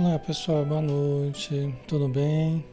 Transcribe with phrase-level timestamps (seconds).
[0.00, 2.64] Olá pessoal, boa noite, tudo bem?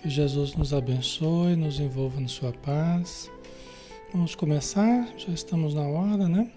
[0.00, 3.28] Que Jesus nos abençoe, nos envolva na sua paz.
[4.12, 6.48] Vamos começar, já estamos na hora, né?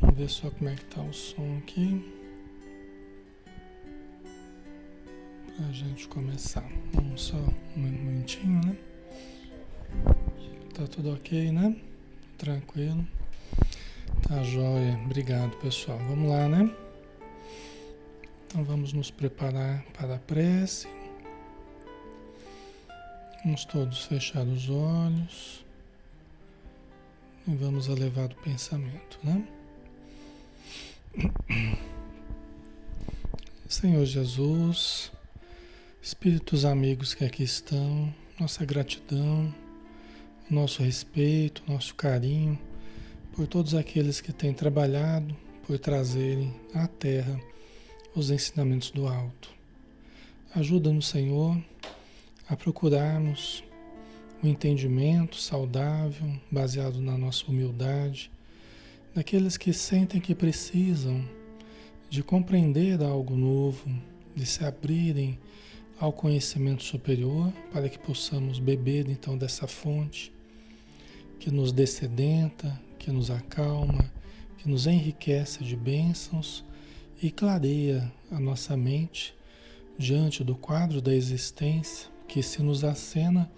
[0.00, 2.08] Vamos ver só como é que tá o som aqui.
[5.56, 6.70] Pra gente começar.
[6.92, 8.76] Vamos só um momentinho, né?
[10.72, 11.74] Tá tudo ok, né?
[12.38, 13.04] Tranquilo.
[14.22, 15.00] Tá jóia.
[15.04, 15.98] Obrigado, pessoal.
[16.08, 16.72] Vamos lá, né?
[18.50, 20.88] Então vamos nos preparar para a prece.
[23.44, 25.64] Vamos todos fechar os olhos
[27.46, 29.46] e vamos elevar o pensamento, né?
[33.68, 35.12] Senhor Jesus,
[36.02, 39.54] Espíritos amigos que aqui estão, nossa gratidão,
[40.50, 42.58] nosso respeito, nosso carinho
[43.32, 47.40] por todos aqueles que têm trabalhado por trazerem à Terra
[48.14, 49.50] os ensinamentos do alto.
[50.54, 51.62] Ajuda-nos, Senhor,
[52.48, 53.62] a procurarmos
[54.42, 58.30] o entendimento saudável, baseado na nossa humildade,
[59.14, 61.24] daqueles que sentem que precisam
[62.08, 63.88] de compreender algo novo,
[64.34, 65.38] de se abrirem
[65.98, 70.32] ao conhecimento superior, para que possamos beber então dessa fonte
[71.38, 74.10] que nos descedenta, que nos acalma,
[74.58, 76.64] que nos enriquece de bênçãos
[77.22, 79.34] e clareia a nossa mente
[79.98, 83.50] diante do quadro da existência que se nos acena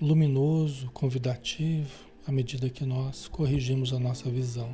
[0.00, 1.90] luminoso, convidativo,
[2.24, 4.72] à medida que nós corrigimos a nossa visão.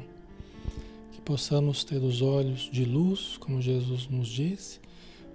[1.12, 4.80] Que possamos ter os olhos de luz, como Jesus nos disse,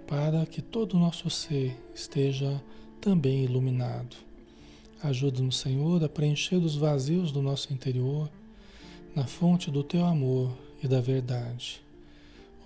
[0.06, 2.62] para que todo o nosso ser esteja
[3.00, 4.14] também iluminado.
[5.02, 8.30] Ajuda-nos, Senhor, a preencher os vazios do nosso interior
[9.16, 11.82] na fonte do teu amor e da verdade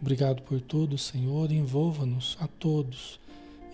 [0.01, 1.51] Obrigado por tudo, Senhor.
[1.51, 3.19] Envolva-nos a todos,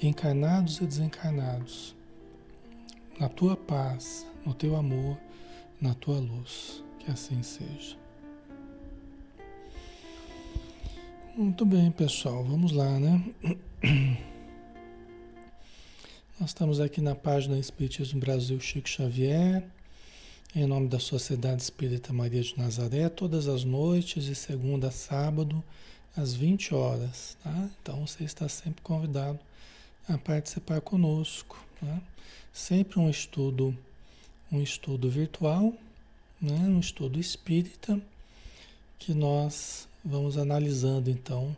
[0.02, 1.94] encarnados e desencarnados,
[3.19, 5.19] na tua paz, no teu amor,
[5.81, 6.82] na tua luz.
[6.99, 7.96] Que assim seja.
[11.37, 12.44] Muito bem, pessoal.
[12.44, 13.25] Vamos lá, né?
[16.38, 19.62] Nós estamos aqui na página Espiritismo Brasil Chico Xavier,
[20.55, 25.62] em nome da Sociedade Espírita Maria de Nazaré, todas as noites, de segunda a sábado,
[26.17, 27.37] às 20 horas.
[27.43, 27.69] Tá?
[27.81, 29.39] Então você está sempre convidado
[30.09, 31.62] a participar conosco.
[31.81, 32.01] Tá?
[32.53, 33.77] Sempre um estudo,
[34.51, 35.73] um estudo virtual,
[36.41, 36.59] né?
[36.59, 38.01] um estudo espírita,
[38.99, 41.57] que nós vamos analisando então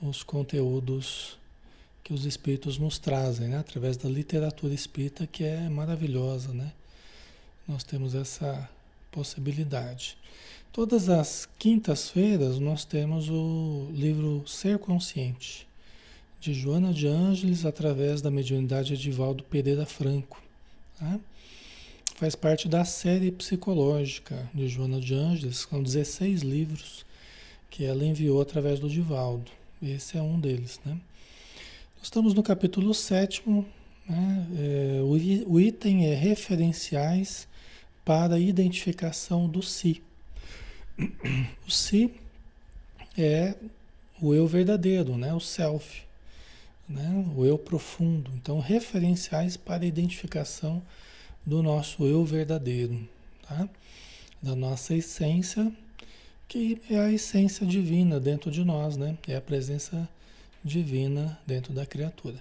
[0.00, 1.38] os conteúdos
[2.02, 3.58] que os espíritos nos trazem, né?
[3.58, 6.52] através da literatura espírita, que é maravilhosa.
[6.52, 6.72] Né?
[7.68, 8.68] Nós temos essa
[9.12, 10.16] possibilidade.
[10.72, 15.66] Todas as quintas-feiras nós temos o livro Ser Consciente,
[16.40, 20.40] de Joana de Ângeles, através da mediunidade de Valdo Pereira Franco.
[20.96, 21.18] Tá?
[22.14, 27.04] Faz parte da série psicológica de Joana de Ângeles, são 16 livros
[27.68, 29.50] que ela enviou através do Divaldo.
[29.82, 30.80] Esse é um deles.
[30.84, 30.92] Né?
[31.96, 33.42] Nós estamos no capítulo 7,
[34.08, 34.46] né?
[34.56, 35.00] É,
[35.46, 37.48] o item é referenciais
[38.04, 40.00] para identificação do si.
[41.66, 42.12] O si
[43.16, 43.54] é
[44.20, 45.32] o eu verdadeiro, né?
[45.32, 46.02] o self,
[46.88, 47.24] né?
[47.36, 48.30] o eu profundo.
[48.34, 50.82] Então, referenciais para a identificação
[51.44, 53.08] do nosso eu verdadeiro,
[53.48, 53.68] tá?
[54.42, 55.72] da nossa essência,
[56.48, 59.16] que é a essência divina dentro de nós, né?
[59.28, 60.08] é a presença
[60.64, 62.36] divina dentro da criatura.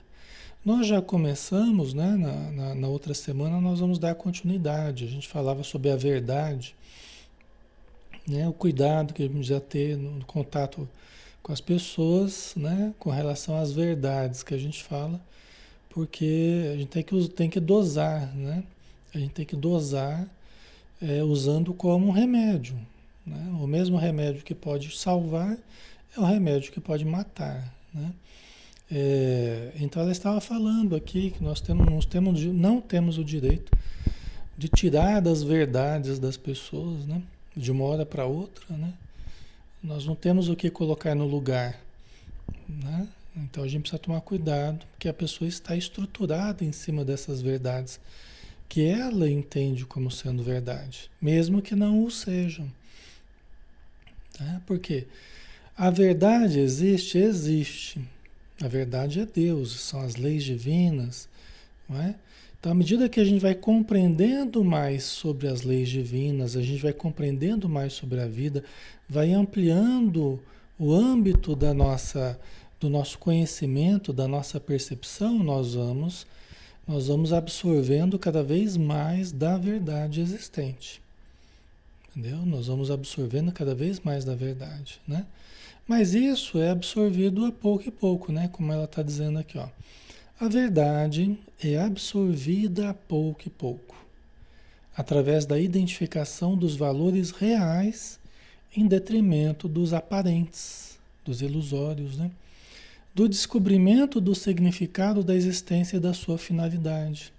[0.63, 2.17] Nós já começamos, né?
[2.17, 5.05] Na, na, na outra semana nós vamos dar continuidade.
[5.05, 6.75] A gente falava sobre a verdade,
[8.29, 8.47] né?
[8.47, 10.87] O cuidado que a gente já ter no contato
[11.41, 12.93] com as pessoas, né?
[12.99, 15.19] Com relação às verdades que a gente fala,
[15.89, 18.63] porque a gente tem que, tem que dosar, né?
[19.13, 20.27] A gente tem que dosar
[21.01, 22.77] é, usando como um remédio.
[23.25, 23.51] Né?
[23.59, 25.57] O mesmo remédio que pode salvar
[26.15, 27.73] é o remédio que pode matar.
[27.93, 28.11] Né?
[28.91, 33.71] É, então ela estava falando aqui que nós temos, nós temos, não temos o direito
[34.57, 37.21] de tirar das verdades das pessoas, né?
[37.55, 38.65] De uma hora para outra.
[38.75, 38.93] Né?
[39.81, 41.79] Nós não temos o que colocar no lugar.
[42.67, 43.07] Né?
[43.35, 47.99] Então a gente precisa tomar cuidado, porque a pessoa está estruturada em cima dessas verdades
[48.67, 52.71] que ela entende como sendo verdade, mesmo que não o sejam.
[54.37, 54.61] Tá?
[54.67, 55.07] Porque
[55.75, 57.99] a verdade existe, existe.
[58.61, 61.27] A verdade é Deus, são as leis divinas.
[61.87, 62.15] Não é?
[62.59, 66.81] Então, à medida que a gente vai compreendendo mais sobre as leis divinas, a gente
[66.81, 68.63] vai compreendendo mais sobre a vida,
[69.07, 70.41] vai ampliando
[70.77, 72.37] o âmbito da nossa,
[72.77, 76.27] do nosso conhecimento, da nossa percepção, nós vamos
[76.85, 80.99] nós vamos absorvendo cada vez mais da verdade existente.
[82.09, 82.43] Entendeu?
[82.47, 85.23] Nós vamos absorvendo cada vez mais da verdade, né?
[85.87, 88.49] Mas isso é absorvido a pouco e pouco, né?
[88.51, 89.67] Como ela está dizendo aqui, ó.
[90.39, 93.93] A verdade é absorvida a pouco e pouco,
[94.95, 98.17] através da identificação dos valores reais
[98.73, 102.31] em detrimento dos aparentes, dos ilusórios, né?
[103.13, 107.33] do descobrimento do significado da existência e da sua finalidade.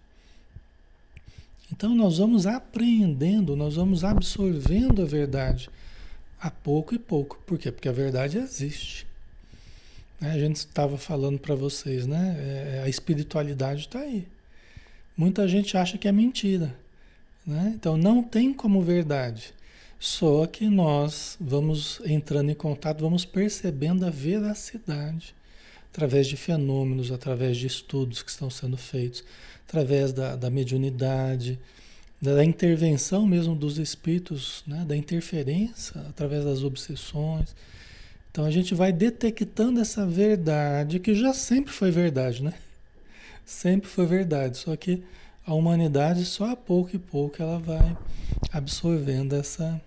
[1.72, 5.70] Então nós vamos apreendendo, nós vamos absorvendo a verdade
[6.38, 7.38] a pouco e pouco.
[7.46, 7.72] Por quê?
[7.72, 9.06] Porque a verdade existe.
[10.20, 10.32] Né?
[10.32, 12.36] A gente estava falando para vocês, né?
[12.38, 14.26] É, a espiritualidade está aí.
[15.16, 16.74] Muita gente acha que é mentira.
[17.46, 17.72] Né?
[17.74, 19.54] Então não tem como verdade.
[19.98, 25.34] Só que nós vamos entrando em contato, vamos percebendo a veracidade
[25.92, 29.24] através de fenômenos, através de estudos que estão sendo feitos,
[29.68, 31.58] através da, da mediunidade,
[32.22, 34.84] da intervenção mesmo dos espíritos, né?
[34.86, 37.54] da interferência, através das obsessões.
[38.30, 42.54] Então a gente vai detectando essa verdade que já sempre foi verdade, né?
[43.44, 45.02] Sempre foi verdade, só que
[45.44, 47.96] a humanidade só a pouco e pouco ela vai
[48.52, 49.80] absorvendo essa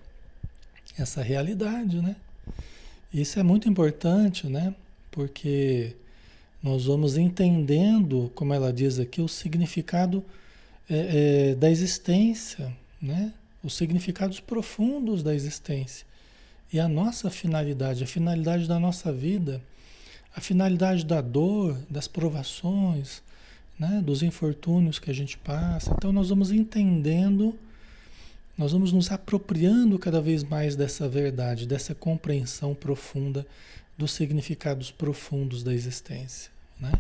[0.97, 2.15] essa realidade, né?
[3.13, 4.75] Isso é muito importante, né?
[5.13, 5.95] porque
[6.61, 10.25] nós vamos entendendo, como ela diz aqui, o significado
[10.89, 13.31] é, é, da existência, né?
[13.63, 16.05] os significados profundos da existência
[16.73, 19.61] e a nossa finalidade, a finalidade da nossa vida,
[20.35, 23.21] a finalidade da dor, das provações,
[23.77, 24.01] né?
[24.03, 25.93] dos infortúnios que a gente passa.
[25.95, 27.55] Então nós vamos entendendo,
[28.57, 33.45] nós vamos nos apropriando cada vez mais dessa verdade, dessa compreensão profunda
[33.95, 36.51] dos significados profundos da existência.
[36.79, 36.91] Né?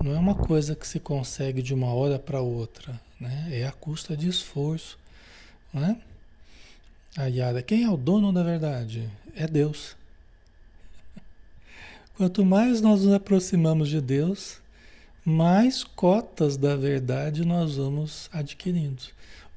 [0.00, 3.48] Não é uma coisa que se consegue de uma hora para outra, né?
[3.50, 4.96] é a custa de esforço.
[5.74, 6.00] Né?
[7.14, 9.06] A Yara, quem é o dono da verdade?
[9.36, 9.94] É Deus.
[12.16, 14.62] Quanto mais nós nos aproximamos de Deus,
[15.22, 19.02] mais cotas da verdade nós vamos adquirindo,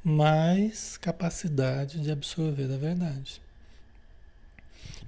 [0.04, 3.42] mais capacidade de absorver a verdade.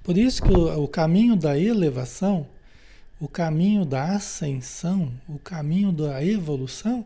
[0.02, 2.46] Por isso que o, o caminho da elevação,
[3.20, 7.04] o caminho da ascensão, o caminho da evolução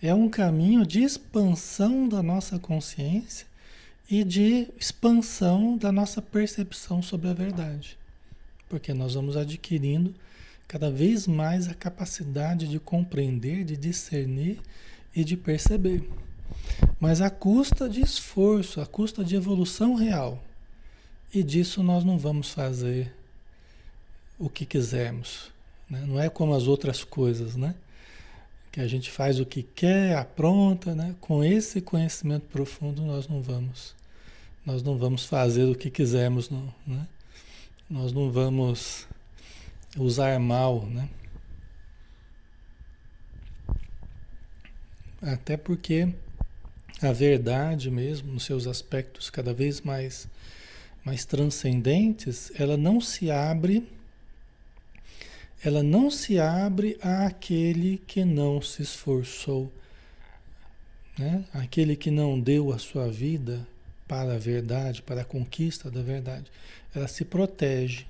[0.00, 3.48] é um caminho de expansão da nossa consciência
[4.08, 7.98] e de expansão da nossa percepção sobre a verdade.
[8.68, 10.14] Porque nós vamos adquirindo
[10.68, 14.60] cada vez mais a capacidade de compreender, de discernir
[15.14, 16.08] e de perceber.
[17.00, 20.42] Mas a custa de esforço, a custa de evolução real.
[21.32, 23.12] E disso nós não vamos fazer
[24.38, 25.50] o que quisermos.
[25.88, 26.04] Né?
[26.06, 27.74] Não é como as outras coisas, né?
[28.76, 31.16] Que a gente faz o que quer, apronta, né?
[31.18, 33.96] Com esse conhecimento profundo nós não vamos,
[34.66, 37.08] nós não vamos fazer o que quisermos, não, né?
[37.88, 39.08] Nós não vamos
[39.96, 41.08] usar mal, né?
[45.22, 46.12] Até porque
[47.00, 50.28] a verdade mesmo, nos seus aspectos cada vez mais
[51.02, 53.88] mais transcendentes, ela não se abre
[55.66, 59.72] ela não se abre àquele que não se esforçou,
[61.18, 61.44] né?
[61.52, 63.66] Aquele que não deu a sua vida
[64.06, 66.44] para a verdade, para a conquista da verdade.
[66.94, 68.06] Ela se protege.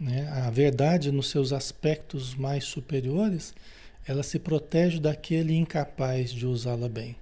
[0.00, 0.28] Né?
[0.30, 3.54] A verdade, nos seus aspectos mais superiores,
[4.04, 7.14] ela se protege daquele incapaz de usá-la bem.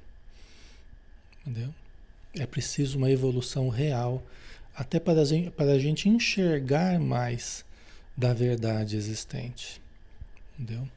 [1.42, 1.75] Entendeu?
[2.34, 4.23] É preciso uma evolução real,
[4.75, 7.66] até para a gente, enxergar mais
[8.16, 9.80] da verdade existente.
[10.59, 10.88] Entendeu?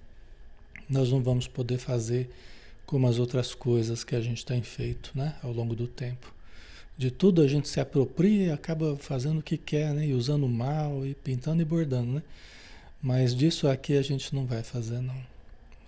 [0.90, 2.30] Nós não vamos poder fazer
[2.86, 6.34] como as outras coisas que a gente tem feito né, ao longo do tempo.
[6.98, 10.08] De tudo a gente se apropria e acaba fazendo o que quer, né?
[10.08, 12.24] E usando mal, e pintando e bordando, né?
[13.00, 15.22] Mas disso aqui a gente não vai fazer, não.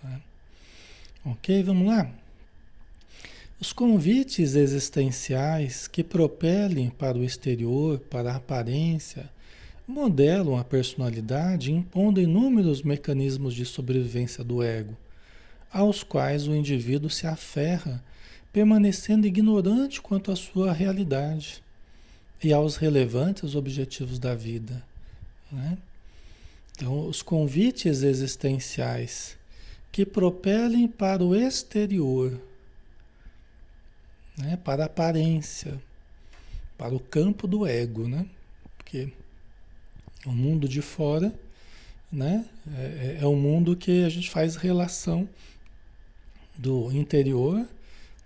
[0.04, 0.20] Né?
[1.24, 2.08] Ok, vamos lá?
[3.60, 9.28] Os convites existenciais que propelem para o exterior, para a aparência,
[9.90, 14.96] modelam a personalidade impondo inúmeros mecanismos de sobrevivência do ego,
[15.70, 18.02] aos quais o indivíduo se aferra,
[18.52, 21.62] permanecendo ignorante quanto à sua realidade
[22.42, 24.82] e aos relevantes objetivos da vida.
[25.52, 25.76] Né?
[26.72, 29.36] Então, os convites existenciais
[29.92, 32.40] que propelem para o exterior,
[34.38, 34.56] né?
[34.64, 35.80] para a aparência,
[36.78, 38.24] para o campo do ego, né?
[38.78, 39.12] Porque
[40.26, 41.32] o mundo de fora,
[42.12, 42.44] né?
[42.76, 45.28] É, é o mundo que a gente faz relação
[46.56, 47.66] do interior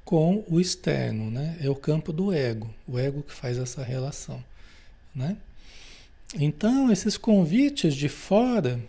[0.05, 1.57] com o externo, né?
[1.61, 4.43] É o campo do ego, o ego que faz essa relação,
[5.15, 5.37] né?
[6.35, 8.81] Então, esses convites de fora,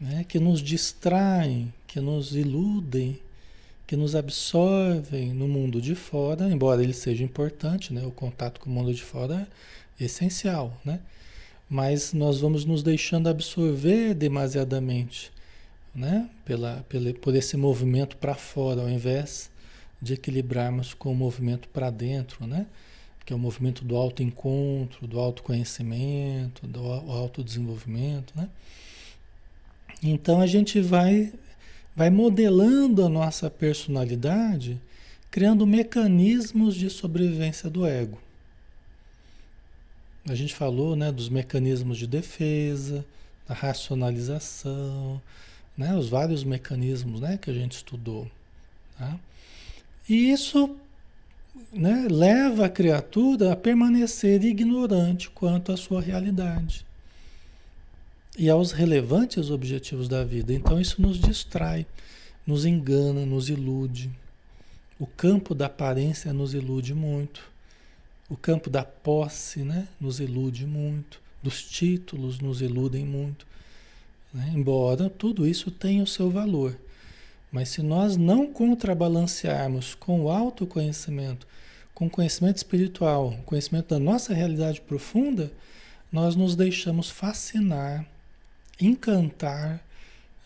[0.00, 3.18] né, que nos distraem, que nos iludem,
[3.84, 8.70] que nos absorvem no mundo de fora, embora ele seja importante, né, o contato com
[8.70, 9.48] o mundo de fora
[9.98, 11.00] é essencial, né?
[11.68, 15.30] Mas nós vamos nos deixando absorver demasiadamente,
[15.94, 16.28] né?
[16.44, 19.50] Pela, pela, por esse movimento para fora, ao invés
[20.00, 22.66] de equilibrarmos com o movimento para dentro, né?
[23.26, 28.48] Que é o movimento do autoencontro, do autoconhecimento, do autodesenvolvimento, né?
[30.02, 31.32] Então a gente vai
[31.98, 34.80] vai modelando a nossa personalidade,
[35.32, 38.18] criando mecanismos de sobrevivência do ego.
[40.28, 43.04] A gente falou, né, dos mecanismos de defesa,
[43.46, 45.20] da racionalização,
[45.76, 48.30] né, os vários mecanismos, né, que a gente estudou,
[48.98, 49.18] tá?
[50.08, 50.76] E isso
[51.72, 56.86] né, leva a criatura a permanecer ignorante quanto à sua realidade
[58.38, 60.52] e aos relevantes objetivos da vida.
[60.52, 61.84] Então isso nos distrai,
[62.46, 64.10] nos engana, nos ilude.
[64.98, 67.42] O campo da aparência nos ilude muito.
[68.28, 71.20] O campo da posse né, nos ilude muito.
[71.42, 73.46] Dos títulos nos iludem muito.
[74.32, 74.52] Né?
[74.54, 76.78] Embora tudo isso tenha o seu valor.
[77.50, 81.46] Mas se nós não contrabalancearmos com o autoconhecimento,
[81.94, 85.50] com o conhecimento espiritual, conhecimento da nossa realidade profunda,
[86.12, 88.06] nós nos deixamos fascinar,
[88.80, 89.82] encantar,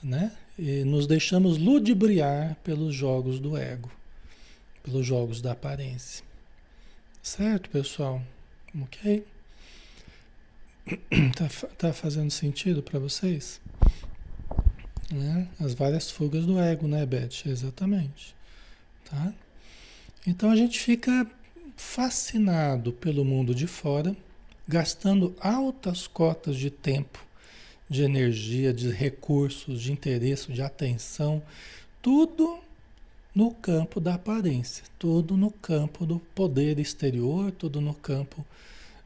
[0.02, 0.32] né?
[0.58, 3.90] E nos deixamos ludibriar pelos jogos do ego,
[4.82, 6.24] pelos jogos da aparência.
[7.22, 8.20] Certo, pessoal?
[8.82, 9.24] Ok?
[11.36, 13.60] Tá, tá fazendo sentido para vocês?
[15.10, 15.46] Né?
[15.60, 17.46] As várias fugas do ego, né, Beth?
[17.46, 18.34] Exatamente.
[19.08, 19.32] Tá?
[20.26, 21.24] Então a gente fica
[21.76, 24.16] fascinado pelo mundo de fora,
[24.66, 27.24] gastando altas cotas de tempo,
[27.88, 31.40] de energia, de recursos, de interesse, de atenção,
[32.02, 32.61] tudo
[33.34, 38.44] no campo da aparência, tudo no campo do poder exterior, tudo no campo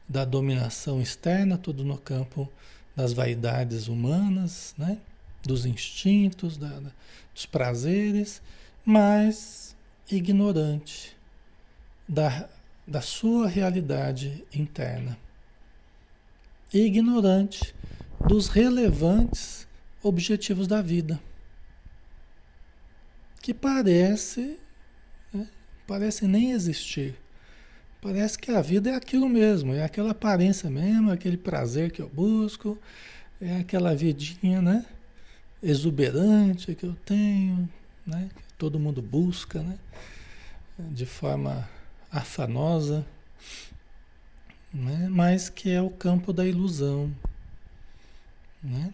[0.07, 2.49] da dominação externa, tudo no campo
[2.95, 4.97] das vaidades humanas, né?
[5.43, 6.91] dos instintos, da, da,
[7.33, 8.41] dos prazeres,
[8.85, 9.75] mas
[10.09, 11.15] ignorante
[12.07, 12.49] da,
[12.85, 15.17] da sua realidade interna.
[16.73, 17.73] ignorante
[18.27, 19.67] dos relevantes
[20.03, 21.19] objetivos da vida.
[23.47, 24.59] Que parece,
[25.33, 25.47] né,
[25.87, 27.15] parece nem existir.
[28.01, 32.09] Parece que a vida é aquilo mesmo, é aquela aparência mesmo, aquele prazer que eu
[32.09, 32.77] busco,
[33.39, 34.85] é aquela vidinha, né?
[35.63, 37.69] exuberante que eu tenho,
[38.05, 38.29] né?
[38.35, 39.79] que todo mundo busca, né?
[40.77, 41.69] de forma
[42.11, 43.05] afanosa,
[44.73, 45.07] né?
[45.09, 47.09] mas que é o campo da ilusão.
[48.61, 48.93] Né?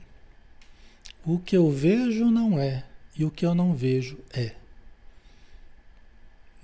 [1.25, 2.83] O que eu vejo não é,
[3.15, 4.55] e o que eu não vejo é.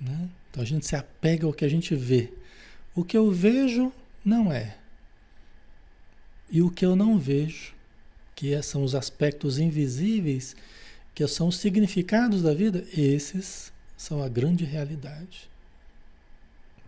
[0.00, 0.28] Né?
[0.50, 2.32] Então a gente se apega ao que a gente vê.
[2.94, 3.92] O que eu vejo
[4.24, 4.76] não é,
[6.50, 7.74] e o que eu não vejo
[8.34, 10.56] que é, são os aspectos invisíveis,
[11.14, 15.50] que são os significados da vida, esses são a grande realidade.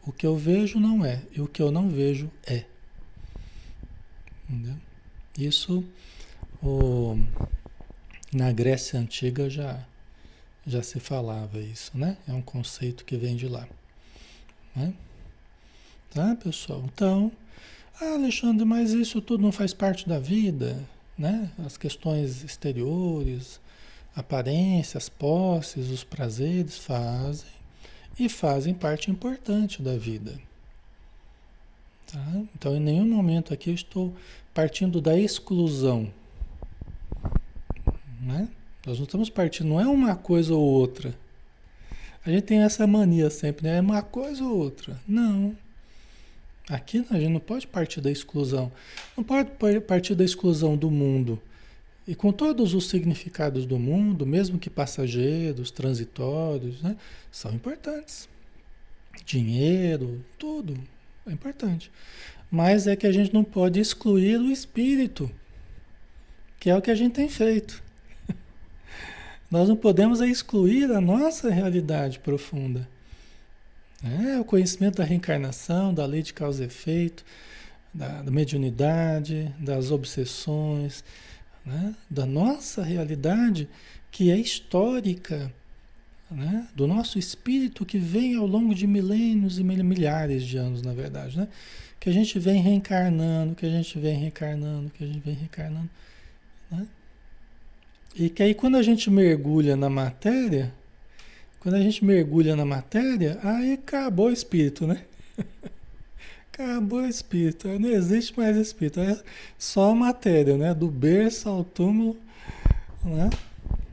[0.03, 2.65] O que eu vejo não é, e o que eu não vejo é.
[4.49, 4.77] Entendeu?
[5.39, 5.85] Isso
[6.63, 7.19] o,
[8.33, 9.85] Na Grécia Antiga já,
[10.67, 12.17] já se falava isso, né?
[12.27, 13.69] É um conceito que vem de lá.
[14.75, 14.95] Né?
[16.11, 16.83] Tá, pessoal?
[16.87, 17.31] Então,
[18.01, 20.83] ah, Alexandre, mas isso tudo não faz parte da vida,
[21.17, 21.51] né?
[21.65, 23.61] As questões exteriores,
[24.17, 27.51] aparências, posses, os prazeres fazem
[28.19, 30.39] e fazem parte importante da vida.
[32.07, 32.43] Tá?
[32.55, 34.15] Então, em nenhum momento aqui eu estou
[34.53, 36.13] partindo da exclusão.
[38.23, 38.49] Né?
[38.87, 41.15] Nós não estamos partindo, não é uma coisa ou outra.
[42.25, 43.79] A gente tem essa mania sempre, né?
[43.79, 45.01] É uma coisa ou outra.
[45.09, 45.57] Não.
[46.69, 48.71] Aqui a gente não pode partir da exclusão.
[49.17, 51.41] Não pode partir da exclusão do mundo.
[52.07, 56.97] E com todos os significados do mundo, mesmo que passageiros, transitórios, né,
[57.31, 58.29] são importantes.
[59.25, 60.79] Dinheiro, tudo
[61.27, 61.91] é importante.
[62.51, 65.31] Mas é que a gente não pode excluir o espírito,
[66.61, 67.83] que é o que a gente tem feito.
[69.53, 72.89] Nós não podemos excluir a nossa realidade profunda.
[74.03, 77.23] É o conhecimento da reencarnação, da lei de causa e efeito,
[77.93, 81.05] da, da mediunidade, das obsessões,
[81.67, 81.95] né?
[82.09, 83.69] da nossa realidade
[84.11, 85.53] que é histórica,
[86.31, 86.67] né?
[86.75, 91.37] do nosso espírito que vem ao longo de milênios e milhares de anos, na verdade,
[91.37, 91.47] né?
[92.01, 95.91] que a gente vem reencarnando, que a gente vem reencarnando, que a gente vem reencarnando.
[96.71, 96.87] Né?
[98.15, 100.73] E que aí quando a gente mergulha na matéria,
[101.61, 105.03] quando a gente mergulha na matéria, aí acabou o espírito, né?
[106.53, 109.19] acabou o espírito, não existe mais espírito, é
[109.59, 110.75] só matéria, né?
[110.75, 112.17] Do berço ao túmulo,
[113.05, 113.31] né?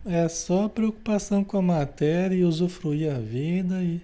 [0.06, 4.02] É só preocupação com a matéria e usufruir a vida e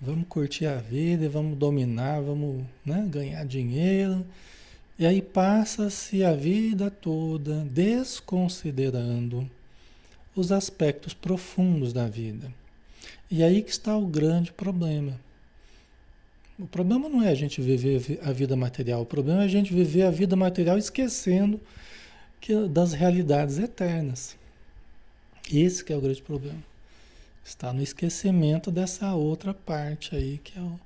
[0.00, 4.24] vamos curtir a vida, e vamos dominar, vamos né, ganhar dinheiro.
[4.98, 9.50] E aí passa-se a vida toda desconsiderando
[10.36, 12.52] os aspectos profundos da vida.
[13.30, 15.18] E aí que está o grande problema.
[16.56, 19.74] O problema não é a gente viver a vida material, o problema é a gente
[19.74, 21.60] viver a vida material esquecendo
[22.40, 24.36] que, das realidades eternas.
[25.52, 26.62] Esse que é o grande problema.
[27.44, 30.78] Está no esquecimento dessa outra parte aí, que é o,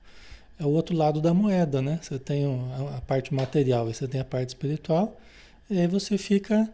[0.59, 2.01] é o outro lado da moeda, né?
[2.03, 2.45] Você tem
[2.97, 5.19] a parte material e você tem a parte espiritual,
[5.71, 6.69] e aí você fica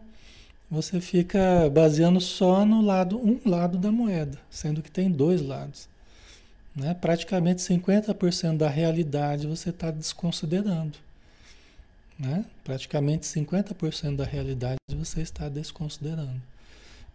[0.69, 5.87] você fica baseando só no lado um lado da moeda, sendo que tem dois lados.
[6.75, 6.93] Né?
[6.93, 10.97] Praticamente 50% da realidade você está desconsiderando.
[12.17, 12.43] Né?
[12.63, 16.41] Praticamente 50% da realidade você está desconsiderando.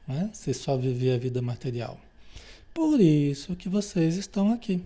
[0.07, 0.31] Né?
[0.33, 1.99] Você só vive a vida material.
[2.73, 4.83] Por isso que vocês estão aqui.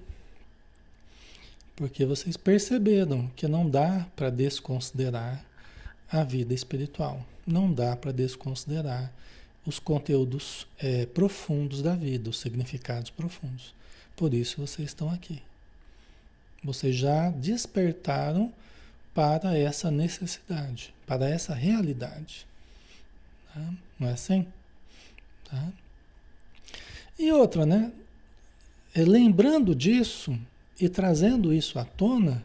[1.77, 5.45] Porque vocês perceberam que não dá para desconsiderar
[6.11, 7.25] a vida espiritual.
[7.47, 9.13] Não dá para desconsiderar
[9.67, 13.75] os conteúdos é, profundos da vida, os significados profundos.
[14.15, 15.43] Por isso vocês estão aqui.
[16.63, 18.53] Vocês já despertaram
[19.13, 22.47] para essa necessidade, para essa realidade.
[23.53, 23.75] Tá?
[23.99, 24.47] Não é assim?
[25.51, 25.69] Tá?
[27.19, 27.93] E outra, né?
[28.95, 30.39] É, lembrando disso
[30.81, 32.45] e trazendo isso à tona,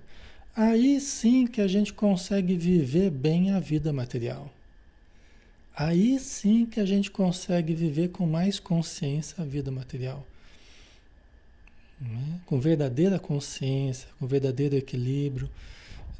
[0.55, 4.51] aí sim que a gente consegue viver bem a vida material.
[5.75, 10.25] Aí sim que a gente consegue viver com mais consciência a vida material.
[11.99, 12.41] Né?
[12.45, 15.49] Com verdadeira consciência, com verdadeiro equilíbrio,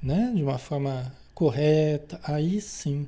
[0.02, 0.32] né?
[0.34, 2.20] de uma forma correta.
[2.24, 3.08] Aí sim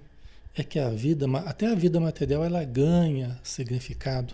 [0.54, 4.34] é que a vida, até a vida material, ela ganha significado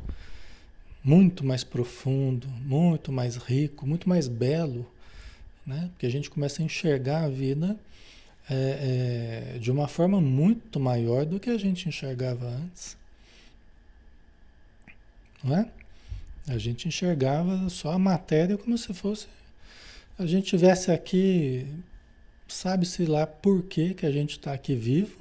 [1.08, 4.86] muito mais profundo, muito mais rico, muito mais belo,
[5.65, 5.89] né?
[5.93, 7.78] Porque a gente começa a enxergar a vida
[8.50, 12.98] é, é, de uma forma muito maior do que a gente enxergava antes,
[15.43, 15.70] não é?
[16.48, 19.28] A gente enxergava só a matéria como se fosse
[20.20, 21.67] a gente tivesse aqui,
[22.48, 25.15] sabe-se lá por que que a gente está aqui vivo,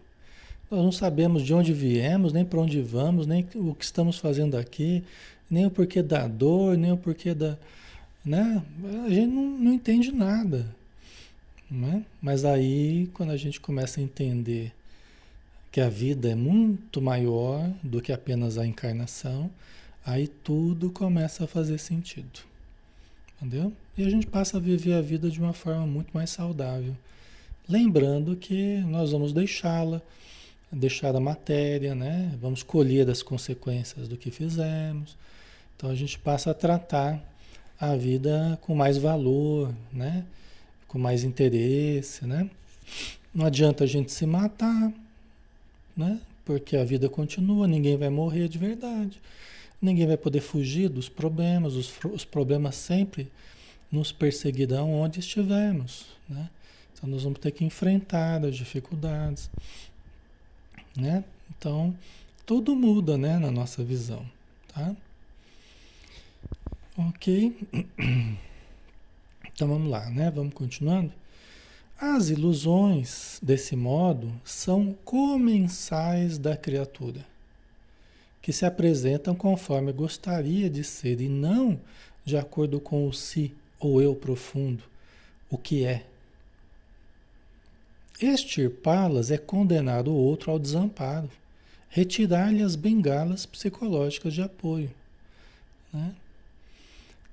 [0.70, 4.56] nós não sabemos de onde viemos, nem para onde vamos, nem o que estamos fazendo
[4.56, 5.04] aqui,
[5.50, 7.56] nem o porquê da dor, nem o porquê da.
[8.24, 8.62] Né?
[9.04, 10.66] A gente não, não entende nada.
[11.70, 12.04] Né?
[12.20, 14.72] Mas aí, quando a gente começa a entender
[15.70, 19.50] que a vida é muito maior do que apenas a encarnação,
[20.04, 22.40] aí tudo começa a fazer sentido.
[23.36, 23.72] Entendeu?
[23.98, 26.96] E a gente passa a viver a vida de uma forma muito mais saudável.
[27.68, 30.00] Lembrando que nós vamos deixá-la
[30.72, 32.32] deixar a matéria, né?
[32.40, 35.16] Vamos colher as consequências do que fizemos.
[35.76, 37.22] Então a gente passa a tratar
[37.78, 40.24] a vida com mais valor, né?
[40.88, 42.50] Com mais interesse, né?
[43.34, 44.92] Não adianta a gente se matar,
[45.96, 46.18] né?
[46.44, 49.20] Porque a vida continua, ninguém vai morrer de verdade.
[49.80, 53.30] Ninguém vai poder fugir dos problemas, os, os problemas sempre
[53.92, 56.48] nos perseguirão onde estivermos, né?
[56.94, 59.50] Então nós vamos ter que enfrentar as dificuldades,
[60.96, 61.22] né?
[61.50, 61.94] Então
[62.46, 64.24] tudo muda, né, na nossa visão,
[64.72, 64.94] tá?
[66.98, 67.56] Ok.
[69.54, 70.30] Então vamos lá, né?
[70.30, 71.10] Vamos continuando.
[71.98, 77.24] As ilusões, desse modo, são comensais da criatura,
[78.42, 81.80] que se apresentam conforme gostaria de ser e não
[82.22, 84.84] de acordo com o si ou eu profundo,
[85.48, 86.04] o que é.
[88.20, 91.30] Extirpá-las é condenar o outro ao desamparo,
[91.88, 94.90] retirar-lhe as bengalas psicológicas de apoio.
[95.90, 96.14] Né?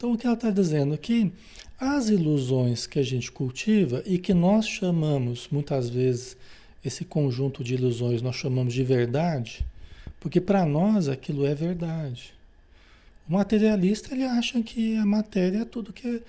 [0.03, 1.31] Então, o que ela está dizendo aqui
[1.79, 6.35] as ilusões que a gente cultiva e que nós chamamos, muitas vezes,
[6.83, 9.65] esse conjunto de ilusões nós chamamos de verdade,
[10.19, 12.33] porque para nós aquilo é verdade.
[13.29, 16.21] O materialista ele acha que a matéria é tudo que,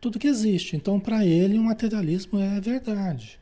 [0.00, 0.76] tudo que existe.
[0.76, 3.40] Então, para ele, o materialismo é verdade.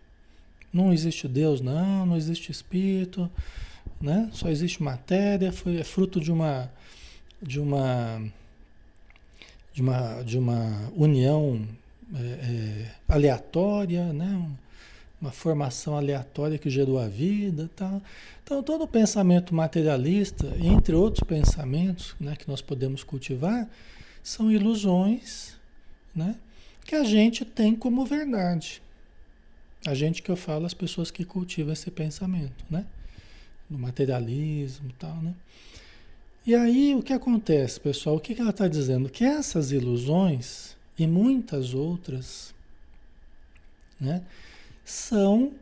[0.73, 3.31] Não existe Deus, não, não existe espírito,
[4.01, 4.31] né?
[4.33, 6.73] só existe matéria, foi, é fruto de uma,
[7.43, 8.33] de uma
[9.75, 11.67] de uma, de uma união
[12.15, 14.49] é, é, aleatória, né?
[15.21, 17.69] uma formação aleatória que gerou a vida.
[17.75, 18.01] Tal.
[18.45, 23.69] Então, todo pensamento materialista, entre outros pensamentos né, que nós podemos cultivar,
[24.23, 25.57] são ilusões
[26.15, 26.37] né,
[26.85, 28.81] que a gente tem como verdade.
[29.87, 32.87] A gente que eu falo, as pessoas que cultivam esse pensamento, né?
[33.69, 35.35] Do materialismo e tal, né?
[36.47, 38.17] E aí o que acontece, pessoal?
[38.17, 39.09] O que ela está dizendo?
[39.09, 42.55] Que essas ilusões e muitas outras
[43.99, 44.23] né,
[44.85, 45.53] são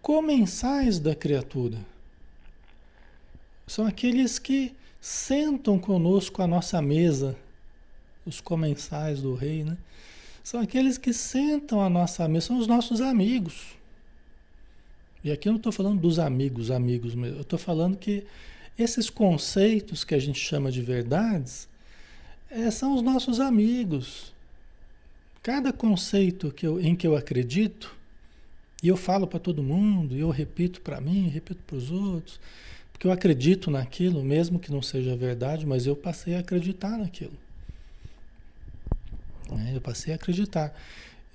[0.00, 1.78] comensais da criatura.
[3.66, 7.36] São aqueles que sentam conosco à nossa mesa,
[8.24, 9.76] os comensais do rei, né?
[10.42, 13.76] São aqueles que sentam à nossa mesa, são os nossos amigos.
[15.22, 17.38] E aqui eu não estou falando dos amigos, amigos mesmo.
[17.38, 18.24] Eu estou falando que
[18.78, 21.68] esses conceitos que a gente chama de verdades
[22.50, 24.32] é, são os nossos amigos.
[25.42, 27.94] Cada conceito que eu, em que eu acredito,
[28.82, 32.40] e eu falo para todo mundo, e eu repito para mim, repito para os outros,
[32.92, 37.36] porque eu acredito naquilo, mesmo que não seja verdade, mas eu passei a acreditar naquilo.
[39.66, 40.74] É, eu passei a acreditar.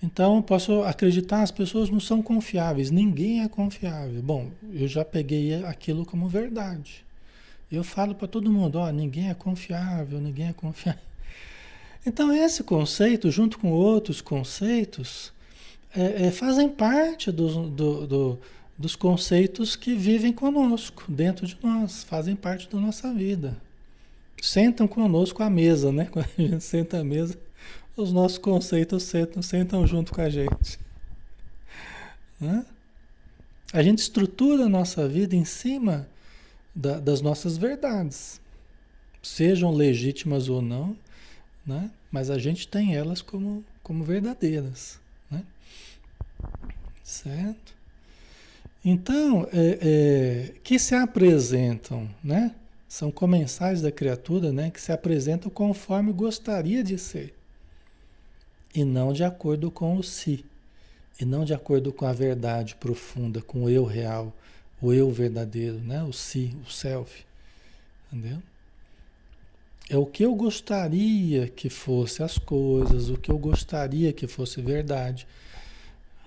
[0.01, 4.21] Então, posso acreditar, as pessoas não são confiáveis, ninguém é confiável.
[4.21, 7.06] Bom, eu já peguei aquilo como verdade.
[7.71, 11.01] Eu falo para todo mundo, ó, ninguém é confiável, ninguém é confiável.
[12.05, 15.33] Então esse conceito, junto com outros conceitos,
[15.93, 18.39] é, é, fazem parte do, do, do,
[18.77, 23.57] dos conceitos que vivem conosco, dentro de nós, fazem parte da nossa vida.
[24.41, 26.07] Sentam conosco à mesa, né?
[26.11, 27.37] Quando a gente senta à mesa,
[27.97, 30.79] os nossos conceitos sentam, sentam junto com a gente.
[32.39, 32.63] Né?
[33.73, 36.07] A gente estrutura a nossa vida em cima
[36.77, 38.39] da, das nossas verdades,
[39.21, 40.95] sejam legítimas ou não,
[41.65, 41.89] né?
[42.11, 44.99] mas a gente tem elas como, como verdadeiras.
[45.29, 45.43] Né?
[47.03, 47.75] Certo?
[48.85, 52.55] Então, é, é, que se apresentam, né?
[52.87, 54.69] São comensais da criatura, né?
[54.69, 57.33] Que se apresentam conforme gostaria de ser.
[58.73, 60.45] E não de acordo com o si.
[61.19, 64.33] E não de acordo com a verdade profunda, com o eu real,
[64.81, 66.03] o eu verdadeiro, né?
[66.03, 67.25] O si, o self.
[68.11, 68.41] Entendeu?
[69.89, 74.61] É o que eu gostaria que fosse as coisas, o que eu gostaria que fosse
[74.61, 75.25] verdade.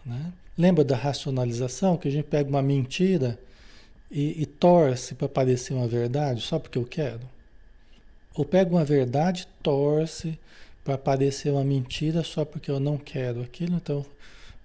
[0.04, 0.32] Né?
[0.56, 1.96] Lembra da racionalização?
[1.96, 3.38] Que a gente pega uma mentira
[4.10, 7.20] e, e torce para parecer uma verdade só porque eu quero?
[8.34, 10.38] Ou pega uma verdade, torce
[10.82, 14.04] para parecer uma mentira só porque eu não quero aquilo, então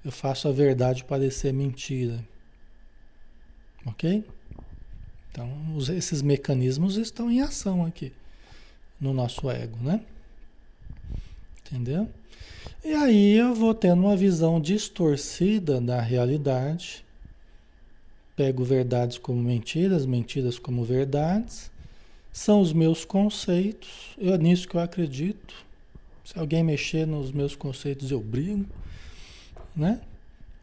[0.03, 2.23] eu faço a verdade parecer mentira.
[3.85, 4.23] Ok?
[5.31, 5.49] Então,
[5.95, 8.11] esses mecanismos estão em ação aqui
[8.99, 10.01] no nosso ego, né?
[11.59, 12.09] Entendeu?
[12.83, 17.03] E aí eu vou tendo uma visão distorcida da realidade,
[18.35, 21.71] pego verdades como mentiras, mentiras como verdades,
[22.31, 25.55] são os meus conceitos, é nisso que eu acredito.
[26.23, 28.65] Se alguém mexer nos meus conceitos, eu brigo,
[29.75, 30.01] né?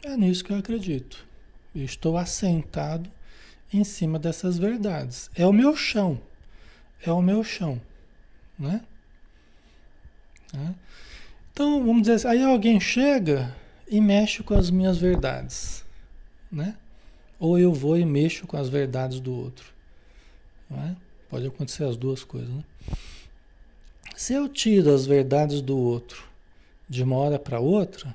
[0.02, 1.24] É nisso que eu acredito.
[1.74, 3.10] Eu estou assentado
[3.72, 5.30] em cima dessas verdades.
[5.34, 6.20] É o meu chão.
[7.04, 7.80] É o meu chão.
[8.58, 8.82] Né?
[10.50, 10.74] Tá?
[11.52, 13.54] Então, vamos dizer assim, aí alguém chega
[13.88, 15.84] e mexe com as minhas verdades.
[16.50, 16.76] Né?
[17.38, 19.72] Ou eu vou e mexo com as verdades do outro.
[20.70, 20.94] É?
[21.28, 22.50] Pode acontecer as duas coisas.
[22.50, 22.64] Né?
[24.14, 26.24] Se eu tiro as verdades do outro
[26.88, 28.14] de uma hora para outra,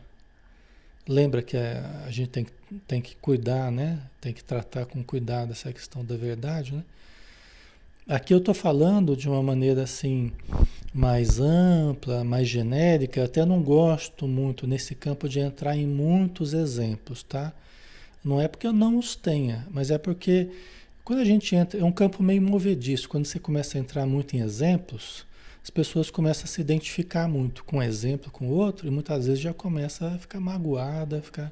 [1.07, 2.47] lembra que a gente tem,
[2.87, 3.99] tem que cuidar, né?
[4.19, 6.83] Tem que tratar com cuidado essa questão da verdade, né?
[8.07, 10.31] Aqui eu estou falando de uma maneira assim
[10.93, 13.19] mais ampla, mais genérica.
[13.19, 17.51] Eu até não gosto muito nesse campo de entrar em muitos exemplos, tá?
[18.23, 20.49] Não é porque eu não os tenha, mas é porque
[21.03, 23.07] quando a gente entra, é um campo meio movediço.
[23.07, 25.25] Quando você começa a entrar muito em exemplos,
[25.63, 29.41] as pessoas começam a se identificar muito com um exemplo, com outro, e muitas vezes
[29.41, 31.51] já começa a ficar magoada, a ficar.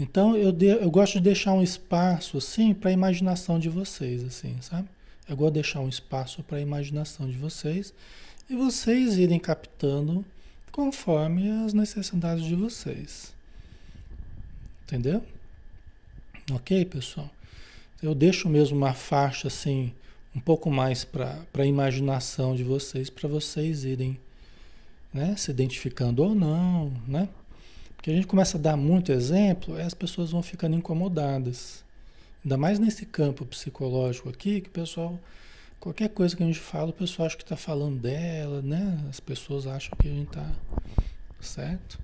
[0.00, 4.24] Então eu, de, eu gosto de deixar um espaço assim para a imaginação de vocês,
[4.24, 4.88] assim, sabe?
[5.28, 7.92] Eu gosto de deixar um espaço para a imaginação de vocês
[8.48, 10.24] e vocês irem captando
[10.72, 13.34] conforme as necessidades de vocês.
[14.84, 15.22] Entendeu?
[16.50, 17.28] Ok, pessoal?
[18.02, 19.92] Eu deixo mesmo uma faixa assim,
[20.34, 24.18] um pouco mais para a imaginação de vocês, para vocês irem
[25.12, 27.28] né, se identificando ou não, né?
[28.00, 31.84] Porque a gente começa a dar muito exemplo, as pessoas vão ficando incomodadas.
[32.42, 35.20] Ainda mais nesse campo psicológico aqui, que o pessoal,
[35.78, 39.06] qualquer coisa que a gente fala, o pessoal acha que está falando dela, né?
[39.10, 40.50] As pessoas acham que a gente está
[41.42, 42.00] certo.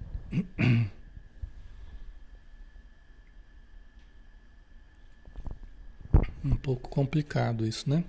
[6.45, 8.05] Um pouco complicado isso, né?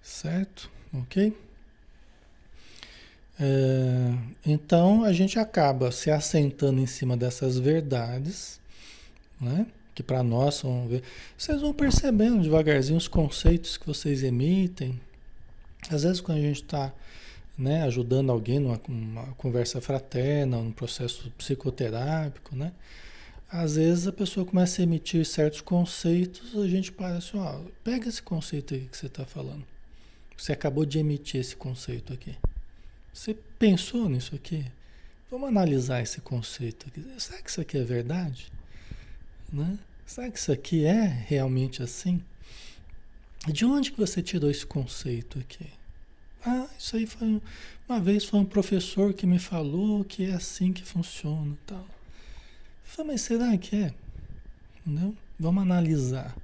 [0.00, 0.70] Certo?
[0.94, 1.36] Ok?
[3.40, 8.60] É, então a gente acaba se assentando em cima dessas verdades,
[9.40, 9.66] né?
[9.94, 11.02] que para nós ver.
[11.36, 15.00] Vocês vão percebendo devagarzinho os conceitos que vocês emitem.
[15.90, 16.92] Às vezes quando a gente está
[17.56, 22.72] né, ajudando alguém numa, numa conversa fraterna, num processo psicoterápico, né?
[23.50, 28.08] Às vezes a pessoa começa a emitir certos conceitos, a gente para assim, ó, pega
[28.08, 29.64] esse conceito aí que você está falando.
[30.36, 32.36] Você acabou de emitir esse conceito aqui.
[33.12, 34.64] Você pensou nisso aqui?
[35.30, 37.04] Vamos analisar esse conceito aqui.
[37.18, 38.50] Será que isso aqui é verdade?
[39.52, 39.78] Né?
[40.06, 42.22] Será que isso aqui é realmente assim?
[43.46, 45.66] De onde que você tirou esse conceito aqui?
[46.44, 47.40] Ah, isso aí foi
[47.88, 51.84] uma vez foi um professor que me falou que é assim que funciona, tal.
[52.82, 53.94] falei, mas será que é?
[54.86, 55.14] Entendeu?
[55.38, 56.34] Vamos analisar,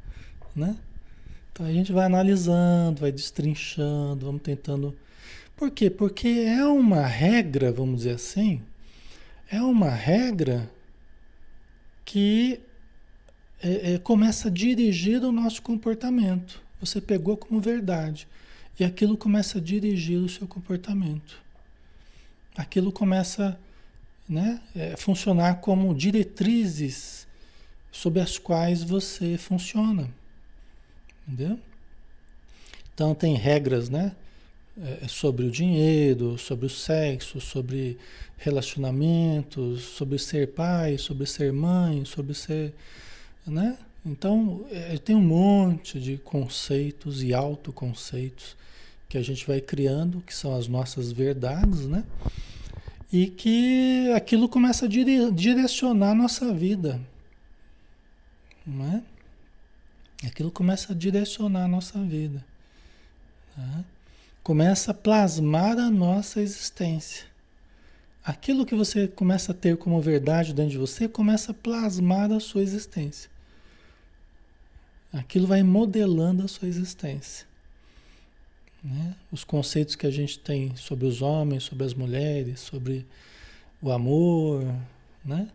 [0.55, 0.77] né?
[1.53, 4.97] Então a gente vai analisando, vai destrinchando, vamos tentando.
[5.57, 5.89] Por quê?
[5.89, 8.63] Porque é uma regra, vamos dizer assim,
[9.51, 10.71] é uma regra
[12.05, 12.61] que
[13.63, 16.63] é, é, começa a dirigir o nosso comportamento.
[16.79, 18.29] Você pegou como verdade.
[18.79, 21.41] E aquilo começa a dirigir o seu comportamento.
[22.55, 23.59] Aquilo começa
[24.29, 27.27] né, a é, funcionar como diretrizes
[27.91, 30.11] sob as quais você funciona.
[31.27, 31.59] Entendeu?
[32.95, 34.15] Então tem regras, né?
[34.79, 37.97] É, sobre o dinheiro, sobre o sexo, sobre
[38.37, 42.75] relacionamentos, sobre ser pai, sobre ser mãe, sobre ser
[43.47, 43.79] né?
[44.05, 48.57] Então, é, tem um monte de conceitos e autoconceitos
[49.09, 52.05] que a gente vai criando, que são as nossas verdades, né?
[53.13, 57.01] E que aquilo começa a dire direcionar a nossa vida,
[58.67, 59.03] né?
[60.25, 62.45] Aquilo começa a direcionar a nossa vida.
[63.55, 63.85] Tá?
[64.47, 67.25] Começa a plasmar a nossa existência.
[68.25, 72.39] Aquilo que você começa a ter como verdade dentro de você começa a plasmar a
[72.39, 73.29] sua existência.
[75.13, 77.45] Aquilo vai modelando a sua existência.
[78.85, 79.17] Né?
[79.33, 83.05] Os conceitos que a gente tem sobre os homens, sobre as mulheres, sobre
[83.83, 84.63] o amor,
[85.25, 85.49] né?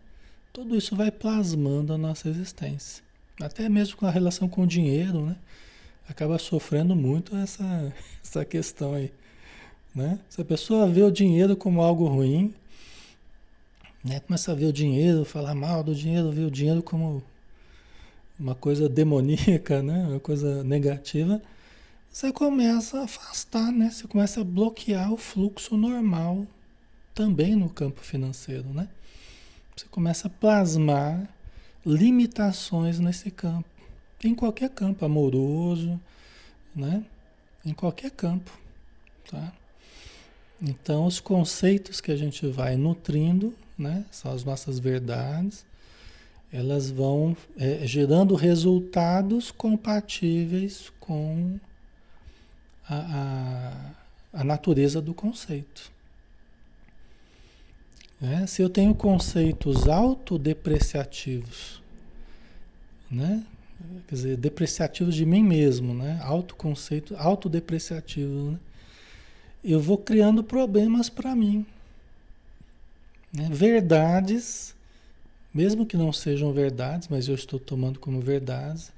[0.52, 3.02] Tudo isso vai plasmando a nossa existência.
[3.40, 5.36] Até mesmo com a relação com o dinheiro, né?
[6.12, 9.10] Acaba sofrendo muito essa, essa questão aí.
[9.94, 10.18] Né?
[10.28, 12.54] Se a pessoa vê o dinheiro como algo ruim,
[14.04, 14.20] né?
[14.20, 17.22] começa a ver o dinheiro, falar mal do dinheiro, vê o dinheiro como
[18.38, 20.06] uma coisa demoníaca, né?
[20.06, 21.40] uma coisa negativa,
[22.10, 23.88] você começa a afastar, né?
[23.90, 26.46] Você começa a bloquear o fluxo normal
[27.14, 28.86] também no campo financeiro, né?
[29.74, 31.26] Você começa a plasmar
[31.86, 33.66] limitações nesse campo,
[34.28, 36.00] em qualquer campo amoroso,
[36.74, 37.04] né?
[37.64, 38.50] Em qualquer campo,
[39.30, 39.52] tá?
[40.60, 44.04] Então, os conceitos que a gente vai nutrindo, né?
[44.10, 45.64] São as nossas verdades,
[46.52, 51.58] elas vão é, gerando resultados compatíveis com
[52.88, 53.94] a,
[54.34, 55.90] a, a natureza do conceito.
[58.20, 61.82] É, se eu tenho conceitos autodepreciativos,
[63.10, 63.44] né?
[64.08, 66.20] Quer dizer, depreciativos de mim mesmo, né?
[66.22, 68.58] Autoconceito, autodepreciativo, né?
[69.64, 71.64] Eu vou criando problemas para mim.
[73.32, 73.48] Né?
[73.50, 74.74] Verdades,
[75.54, 78.92] mesmo que não sejam verdades, mas eu estou tomando como verdades,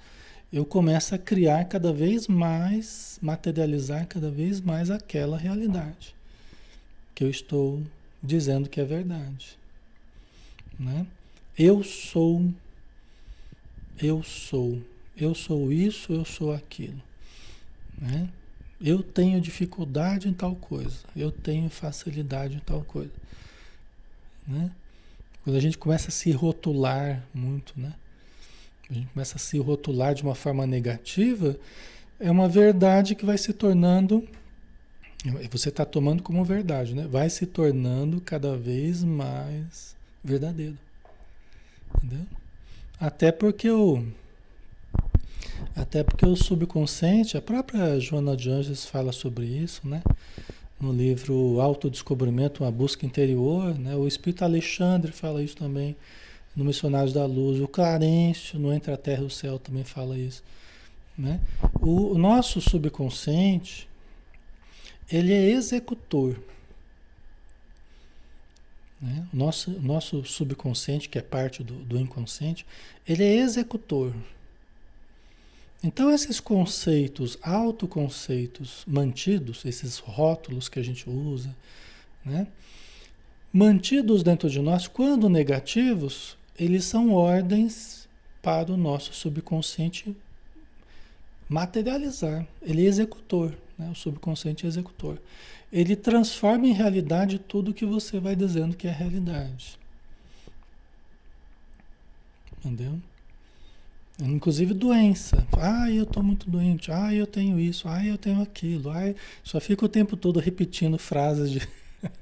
[0.53, 6.14] eu começo a criar cada vez mais, materializar cada vez mais aquela realidade
[7.14, 7.83] que eu estou
[8.23, 9.57] dizendo que é verdade.
[10.79, 11.07] Né?
[11.57, 12.51] Eu sou,
[14.01, 14.81] eu sou,
[15.17, 17.01] eu sou isso, eu sou aquilo.
[17.99, 18.29] Né?
[18.81, 23.13] Eu tenho dificuldade em tal coisa, eu tenho facilidade em tal coisa.
[24.47, 24.71] Né?
[25.43, 27.95] Quando a gente começa a se rotular muito, né?
[28.91, 31.59] A gente começa a se rotular de uma forma negativa,
[32.21, 34.27] é uma verdade que vai se tornando
[35.51, 37.07] você está tomando como verdade, né?
[37.07, 40.77] Vai se tornando cada vez mais verdadeiro.
[41.97, 42.27] Entendeu?
[43.01, 44.05] Até porque o
[45.75, 50.03] até porque o subconsciente, a própria Joana de Anjos fala sobre isso, né?
[50.81, 53.97] No livro Autodescobrimento, uma busca interior, né?
[53.97, 55.97] O espírito Alexandre fala isso também
[56.55, 60.17] no Missionários da Luz, o Clarencio no Entre a Terra e o Céu também fala
[60.17, 60.45] isso,
[61.19, 61.41] né?
[61.81, 63.89] O, o nosso subconsciente,
[65.11, 66.37] ele é executor.
[69.05, 69.27] Né?
[69.35, 72.64] O nosso, nosso subconsciente, que é parte do, do inconsciente,
[73.07, 74.14] ele é executor.
[75.83, 81.55] Então, esses conceitos, autoconceitos mantidos, esses rótulos que a gente usa,
[82.25, 82.47] né?
[83.53, 88.09] mantidos dentro de nós, quando negativos, eles são ordens
[88.40, 90.17] para o nosso subconsciente
[91.47, 92.47] materializar.
[92.62, 93.55] Ele é executor.
[93.79, 93.90] Né?
[93.90, 95.21] O subconsciente é executor.
[95.75, 99.77] Ele transforma em realidade tudo que você vai dizendo que é realidade.
[102.59, 103.01] Entendeu?
[104.23, 105.45] Inclusive doença.
[105.59, 106.93] Ah, eu estou muito doente.
[106.93, 107.89] Ah, eu tenho isso.
[107.89, 108.91] Ah, eu tenho aquilo.
[108.91, 111.69] Ah, só fica o tempo todo repetindo frases de,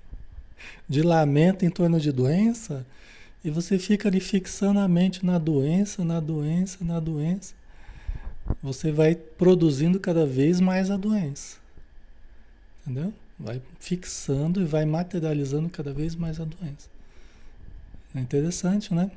[0.88, 2.86] de lamento em torno de doença.
[3.44, 7.54] E você fica ali fixando a mente na doença, na doença, na doença
[8.62, 11.58] você vai produzindo cada vez mais a doença.
[12.82, 13.12] Entendeu?
[13.42, 16.88] Vai fixando e vai materializando cada vez mais a doença.
[18.14, 19.10] É interessante, né?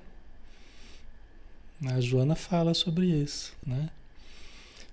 [1.85, 3.89] A Joana fala sobre isso, né?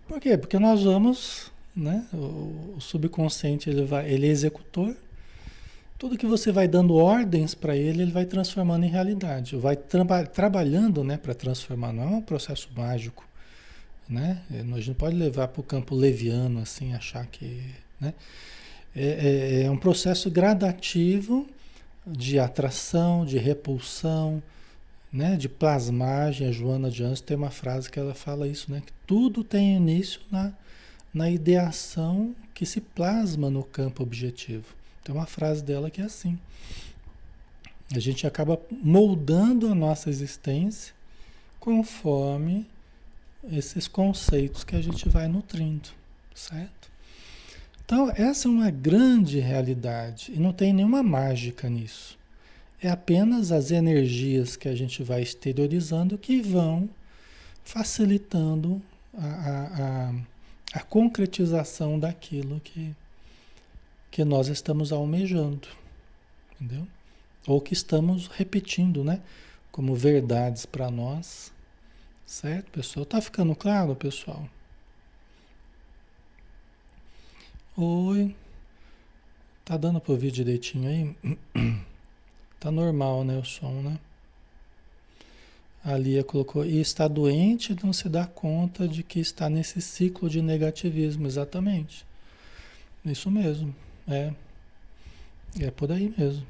[0.06, 0.36] Por quê?
[0.36, 2.06] Porque nós vamos, né?
[2.12, 4.94] O, subconsciente ele vai, ele é executor.
[5.98, 9.56] Tudo que você vai dando ordens para ele, ele vai transformando em realidade.
[9.56, 11.92] Vai tra trabalhando, né, para transformar.
[11.92, 13.24] Não é um processo mágico
[14.12, 14.42] né?
[14.50, 17.64] A gente não pode levar para o campo leviano, assim, achar que,
[18.00, 18.14] né?
[18.94, 21.48] É, é, é, um processo gradativo
[22.06, 24.42] de atração, de repulsão,
[25.12, 25.36] né?
[25.36, 26.48] De plasmagem.
[26.48, 28.82] A Joana de Anjos tem uma frase que ela fala isso, né?
[28.84, 30.52] Que tudo tem início na,
[31.12, 34.74] na ideação que se plasma no campo objetivo.
[35.02, 36.38] Tem uma frase dela que é assim.
[37.94, 40.94] A gente acaba moldando a nossa existência
[41.60, 42.66] conforme
[43.50, 45.88] esses conceitos que a gente vai nutrindo,
[46.34, 46.91] certo?
[47.84, 52.18] Então, essa é uma grande realidade e não tem nenhuma mágica nisso.
[52.80, 56.88] É apenas as energias que a gente vai exteriorizando que vão
[57.62, 58.82] facilitando
[59.14, 60.14] a, a, a,
[60.74, 62.94] a concretização daquilo que,
[64.10, 65.68] que nós estamos almejando,
[66.54, 66.86] entendeu?
[67.46, 69.20] Ou que estamos repetindo, né?
[69.70, 71.52] Como verdades para nós
[72.32, 73.04] Certo, pessoal?
[73.04, 74.48] Tá ficando claro, pessoal?
[77.76, 78.34] Oi.
[79.64, 81.82] Tá dando para ouvir direitinho aí?
[82.60, 83.98] Tá normal, né, o som, né?
[85.84, 90.30] A Lia colocou, e está doente não se dá conta de que está nesse ciclo
[90.30, 92.06] de negativismo, exatamente.
[93.04, 93.74] Isso mesmo,
[94.06, 94.32] é.
[95.58, 96.46] É por aí mesmo.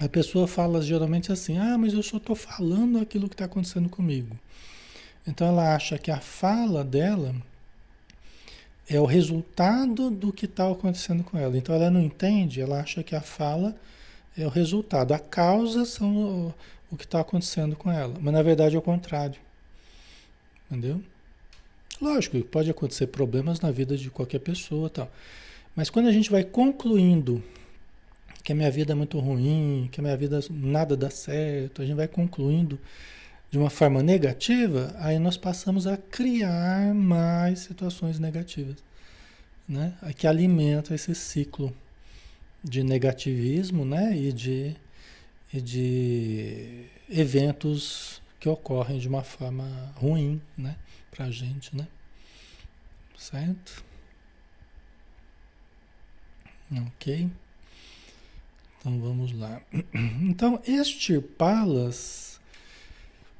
[0.00, 3.90] A pessoa fala geralmente assim: ah, mas eu só estou falando aquilo que está acontecendo
[3.90, 4.38] comigo.
[5.26, 7.34] Então ela acha que a fala dela
[8.88, 11.56] é o resultado do que está acontecendo com ela.
[11.56, 13.74] Então ela não entende, ela acha que a fala
[14.36, 16.54] é o resultado, a causa são o,
[16.90, 18.14] o que está acontecendo com ela.
[18.20, 19.40] Mas na verdade é o contrário.
[20.70, 21.00] Entendeu?
[22.00, 25.10] Lógico, pode acontecer problemas na vida de qualquer pessoa, tal.
[25.74, 27.42] Mas quando a gente vai concluindo
[28.42, 31.86] que a minha vida é muito ruim, que a minha vida nada dá certo, a
[31.86, 32.78] gente vai concluindo
[33.54, 38.82] de uma forma negativa, aí nós passamos a criar mais situações negativas,
[39.68, 39.96] né?
[40.16, 41.72] Que alimentam esse ciclo
[42.64, 44.12] de negativismo, né?
[44.16, 44.74] E de,
[45.52, 50.74] e de eventos que ocorrem de uma forma ruim, né,
[51.12, 51.86] para a gente, né?
[53.16, 53.84] Certo?
[56.88, 57.30] Ok.
[58.80, 59.62] Então vamos lá.
[60.22, 62.33] Então, extirpá-las,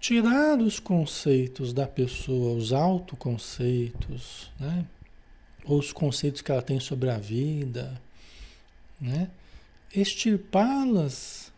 [0.05, 4.85] tirar os conceitos da pessoa, os autoconceitos, né?
[5.65, 7.99] Ou os conceitos que ela tem sobre a vida,
[9.01, 9.31] né?
[9.97, 11.51] Extirpá-las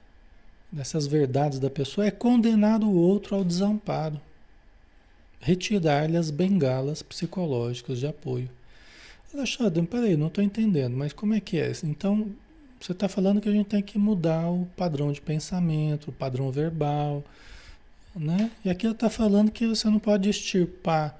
[0.70, 4.20] dessas verdades da pessoa é condenar o outro ao desamparo.
[5.40, 8.48] Retirar-lhe as bengalas psicológicas de apoio.
[9.34, 11.72] Alexandre, peraí, não estou entendendo, mas como é que é?
[11.82, 12.30] Então,
[12.78, 16.52] você está falando que a gente tem que mudar o padrão de pensamento, o padrão
[16.52, 17.24] verbal,
[18.18, 18.50] né?
[18.64, 21.18] E aqui ela está falando que você não pode extirpar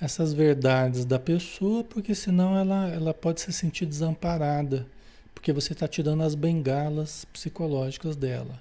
[0.00, 4.86] essas verdades da pessoa, porque senão ela, ela pode se sentir desamparada,
[5.34, 8.60] porque você está tirando as bengalas psicológicas dela.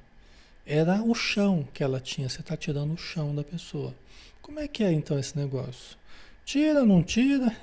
[0.65, 3.93] Era o chão que ela tinha, você está tirando o chão da pessoa.
[4.41, 5.97] Como é que é então esse negócio?
[6.43, 7.55] Tira, não tira?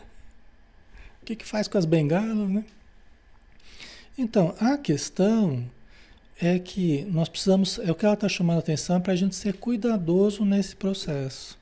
[1.20, 2.64] O que, que faz com as bengalas, né?
[4.16, 5.68] Então, a questão
[6.41, 9.35] é que nós precisamos, é o que ela está chamando a atenção para a gente
[9.35, 11.59] ser cuidadoso nesse processo.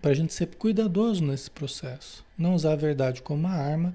[0.00, 2.24] Para a gente ser cuidadoso nesse processo.
[2.36, 3.94] Não usar a verdade como uma arma,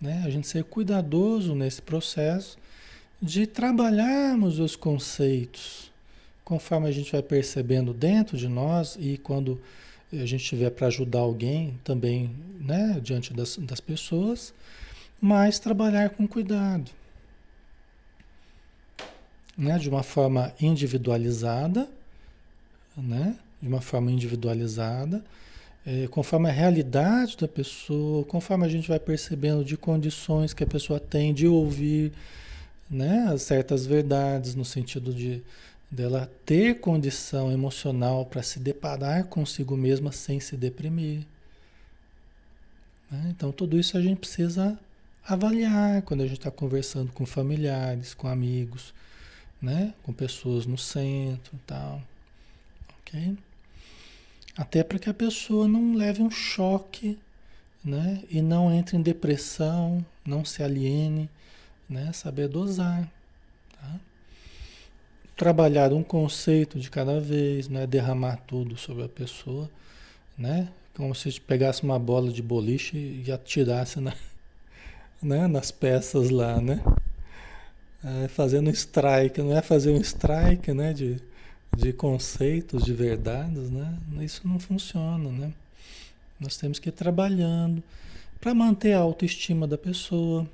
[0.00, 0.22] né?
[0.24, 2.58] A gente ser cuidadoso nesse processo
[3.20, 5.90] de trabalharmos os conceitos
[6.44, 9.60] conforme a gente vai percebendo dentro de nós e quando
[10.10, 14.54] a gente tiver para ajudar alguém também, né, diante das, das pessoas
[15.20, 16.90] mas trabalhar com cuidado.
[19.58, 19.76] Né?
[19.78, 21.88] De uma forma individualizada,
[22.96, 23.36] né?
[23.60, 25.24] de uma forma individualizada,
[25.84, 30.66] é, conforme a realidade da pessoa, conforme a gente vai percebendo de condições que a
[30.66, 32.12] pessoa tem de ouvir
[32.88, 33.36] né?
[33.36, 35.42] certas verdades, no sentido de
[35.90, 41.26] dela ter condição emocional para se deparar consigo mesma sem se deprimir.
[43.10, 43.28] Né?
[43.30, 44.78] Então, tudo isso a gente precisa
[45.26, 48.92] avaliar quando a gente está conversando com familiares, com amigos,
[49.60, 49.94] né?
[50.02, 52.02] Com pessoas no centro e tal.
[53.00, 53.36] Ok?
[54.56, 57.18] Até para que a pessoa não leve um choque,
[57.84, 58.22] né?
[58.28, 61.30] E não entre em depressão, não se aliene,
[61.88, 62.12] né?
[62.12, 63.08] Saber dosar,
[63.72, 64.00] tá?
[65.36, 69.70] Trabalhar um conceito de cada vez, não é derramar tudo sobre a pessoa,
[70.36, 70.68] né?
[70.94, 74.12] Como se pegasse uma bola de boliche e atirasse na,
[75.22, 76.82] né, nas peças lá, né?
[78.04, 81.20] É, fazendo strike, não é fazer um strike, né, de,
[81.76, 83.98] de conceitos, de verdades, né?
[84.20, 85.52] Isso não funciona, né?
[86.38, 87.82] Nós temos que ir trabalhando
[88.40, 90.48] para manter a autoestima da pessoa,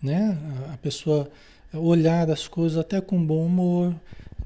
[0.00, 0.38] né?
[0.72, 1.30] A pessoa
[1.72, 3.94] olhar as coisas até com bom humor,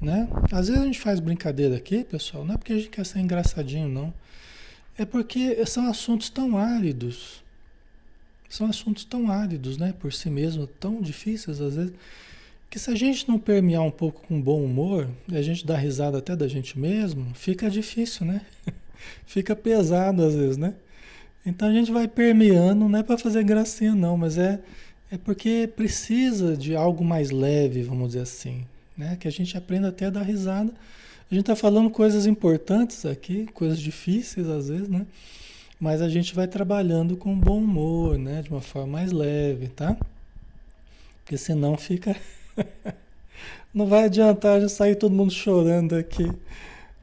[0.01, 0.27] né?
[0.51, 3.19] Às vezes a gente faz brincadeira aqui, pessoal, não é porque a gente quer ser
[3.19, 4.13] engraçadinho, não.
[4.97, 7.43] É porque são assuntos tão áridos,
[8.49, 11.93] são assuntos tão áridos, né, por si mesmo, tão difíceis às vezes,
[12.69, 16.17] que se a gente não permear um pouco com bom humor, a gente dá risada
[16.17, 18.41] até da gente mesmo, fica difícil, né?
[19.25, 20.73] fica pesado às vezes, né?
[21.45, 24.59] Então a gente vai permeando, não é para fazer gracinha não, mas é
[25.09, 28.65] é porque precisa de algo mais leve, vamos dizer assim,
[28.97, 29.15] né?
[29.17, 30.73] Que a gente aprenda até a dar risada.
[31.29, 35.05] A gente está falando coisas importantes aqui, coisas difíceis às vezes, né?
[35.79, 38.41] Mas a gente vai trabalhando com bom humor, né?
[38.41, 39.95] De uma forma mais leve, tá?
[41.23, 42.15] Porque senão fica.
[43.73, 46.31] não vai adiantar já sair todo mundo chorando aqui,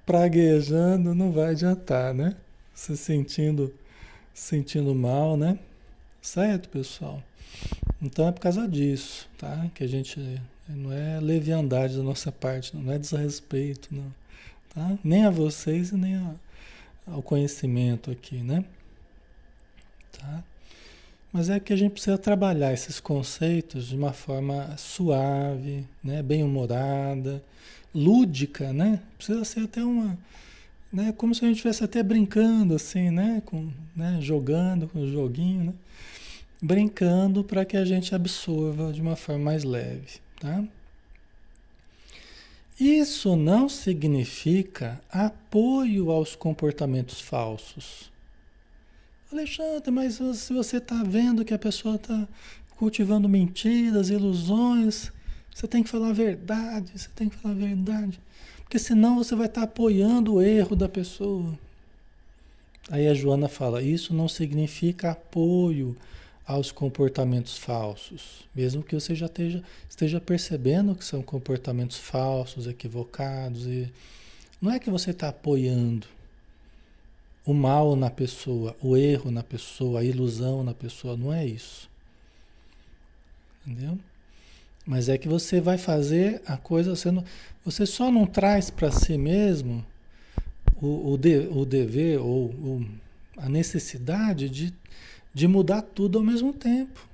[0.04, 2.34] praguejando, não vai adiantar, né?
[2.74, 3.72] Se sentindo,
[4.32, 5.58] sentindo mal, né?
[6.20, 7.22] Certo, pessoal?
[8.02, 9.70] Então é por causa disso, tá?
[9.74, 10.18] Que a gente
[10.68, 14.12] não é leviandade da nossa parte, não é desrespeito, não.
[14.74, 14.98] Tá?
[15.04, 16.34] Nem a vocês e nem a,
[17.06, 18.64] ao conhecimento aqui, né?
[20.18, 20.44] Tá?
[21.32, 26.22] Mas é que a gente precisa trabalhar esses conceitos de uma forma suave, né?
[26.22, 27.42] bem humorada,
[27.94, 29.00] lúdica, né?
[29.16, 30.16] Precisa ser até uma,
[30.92, 31.12] né?
[31.16, 33.42] Como se a gente estivesse até brincando assim, né?
[33.44, 34.18] Com, né?
[34.20, 35.74] Jogando com o joguinho, né?
[36.62, 40.64] Brincando para que a gente absorva de uma forma mais leve, tá?
[42.78, 48.10] Isso não significa apoio aos comportamentos falsos.
[49.32, 52.26] Alexandre, mas se você está vendo que a pessoa está
[52.76, 55.12] cultivando mentiras, ilusões,
[55.54, 58.20] você tem que falar a verdade, você tem que falar a verdade.
[58.62, 61.56] Porque senão você vai estar tá apoiando o erro da pessoa.
[62.90, 65.96] Aí a Joana fala: isso não significa apoio
[66.46, 73.66] aos comportamentos falsos, mesmo que você já esteja, esteja percebendo que são comportamentos falsos, equivocados,
[73.66, 73.90] e
[74.60, 76.06] não é que você está apoiando
[77.46, 81.88] o mal na pessoa, o erro na pessoa, a ilusão na pessoa, não é isso.
[83.66, 83.98] Entendeu?
[84.86, 87.24] Mas é que você vai fazer a coisa, não,
[87.64, 89.84] você só não traz para si mesmo
[90.80, 92.82] o, o, de, o dever ou
[93.36, 94.74] a necessidade de
[95.34, 97.06] de mudar tudo ao mesmo tempo.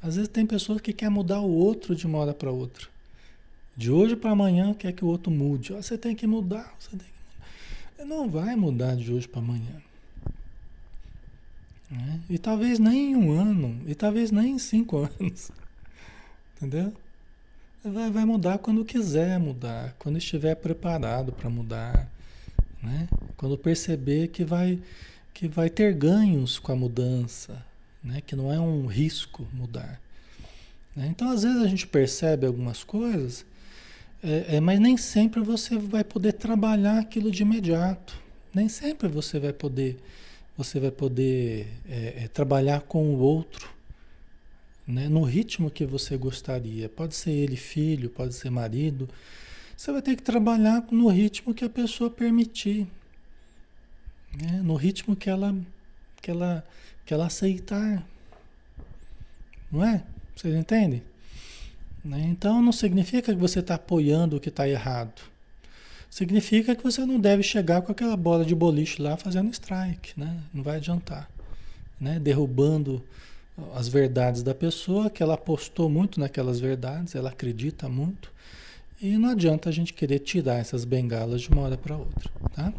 [0.00, 2.86] Às vezes tem pessoas que querem mudar o outro de uma hora para outra.
[3.76, 5.72] De hoje para amanhã quer que o outro mude.
[5.72, 8.16] Você tem que mudar, você tem que mudar.
[8.16, 9.82] Não vai mudar de hoje para amanhã.
[11.90, 12.20] Né?
[12.30, 15.50] E talvez nem em um ano, e talvez nem em cinco anos.
[16.56, 16.92] Entendeu?
[17.84, 22.08] Vai, vai mudar quando quiser mudar, quando estiver preparado para mudar.
[22.82, 23.08] Né?
[23.36, 24.80] Quando perceber que vai
[25.38, 27.64] que vai ter ganhos com a mudança,
[28.02, 28.20] né?
[28.20, 30.00] que não é um risco mudar.
[30.96, 31.06] Né?
[31.12, 33.46] Então, às vezes, a gente percebe algumas coisas,
[34.20, 38.20] é, é, mas nem sempre você vai poder trabalhar aquilo de imediato.
[38.52, 40.02] Nem sempre você vai poder,
[40.56, 43.70] você vai poder é, é trabalhar com o outro
[44.88, 45.08] né?
[45.08, 46.88] no ritmo que você gostaria.
[46.88, 49.08] Pode ser ele filho, pode ser marido.
[49.76, 52.88] Você vai ter que trabalhar no ritmo que a pessoa permitir
[54.40, 54.60] né?
[54.62, 55.54] no ritmo que ela,
[56.20, 56.64] que, ela,
[57.04, 58.02] que ela aceitar.
[59.70, 60.02] Não é?
[60.34, 61.02] Vocês entendem?
[62.04, 62.26] Né?
[62.30, 65.22] Então não significa que você está apoiando o que está errado.
[66.10, 70.40] Significa que você não deve chegar com aquela bola de boliche lá fazendo strike, né?
[70.54, 71.28] Não vai adiantar.
[72.00, 72.18] Né?
[72.18, 73.04] Derrubando
[73.74, 78.32] as verdades da pessoa, que ela apostou muito naquelas verdades, ela acredita muito.
[79.00, 82.72] E não adianta a gente querer tirar essas bengalas de uma hora para outra, tá?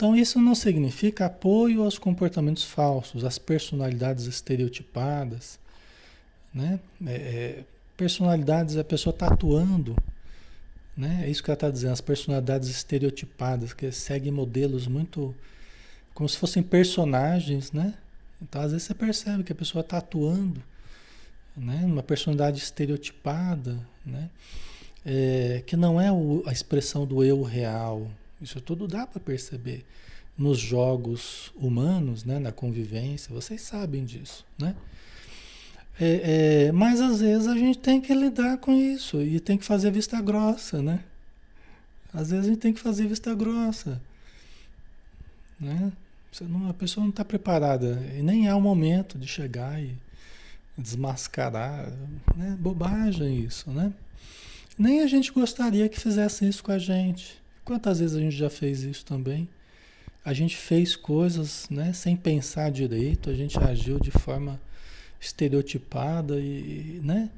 [0.00, 5.60] Então, isso não significa apoio aos comportamentos falsos, às personalidades estereotipadas.
[6.54, 6.80] Né?
[7.06, 7.64] É, é,
[7.98, 9.94] personalidades, a pessoa está atuando.
[10.96, 11.24] Né?
[11.26, 15.34] É isso que ela está dizendo, as personalidades estereotipadas, que seguem modelos muito.
[16.14, 17.92] como se fossem personagens, né?
[18.40, 20.62] Então, às vezes, você percebe que a pessoa está atuando,
[21.54, 21.82] né?
[21.84, 24.30] Uma personalidade estereotipada, né?
[25.04, 28.10] É, que não é o, a expressão do eu real,
[28.40, 29.84] isso tudo dá para perceber
[30.36, 34.74] nos jogos humanos, né, na convivência, vocês sabem disso, né?
[36.00, 39.64] É, é, mas às vezes a gente tem que lidar com isso e tem que
[39.66, 41.04] fazer vista grossa, né?
[42.12, 44.00] Às vezes a gente tem que fazer vista grossa,
[45.60, 45.92] né?
[46.42, 49.94] Não, a pessoa não está preparada e nem é o momento de chegar e
[50.78, 51.92] desmascarar,
[52.34, 52.56] né?
[52.58, 53.92] Bobagem isso, né?
[54.78, 57.39] Nem a gente gostaria que fizesse isso com a gente.
[57.70, 59.48] Quantas vezes a gente já fez isso também?
[60.24, 64.60] A gente fez coisas né, sem pensar direito, a gente agiu de forma
[65.20, 67.30] estereotipada e, né?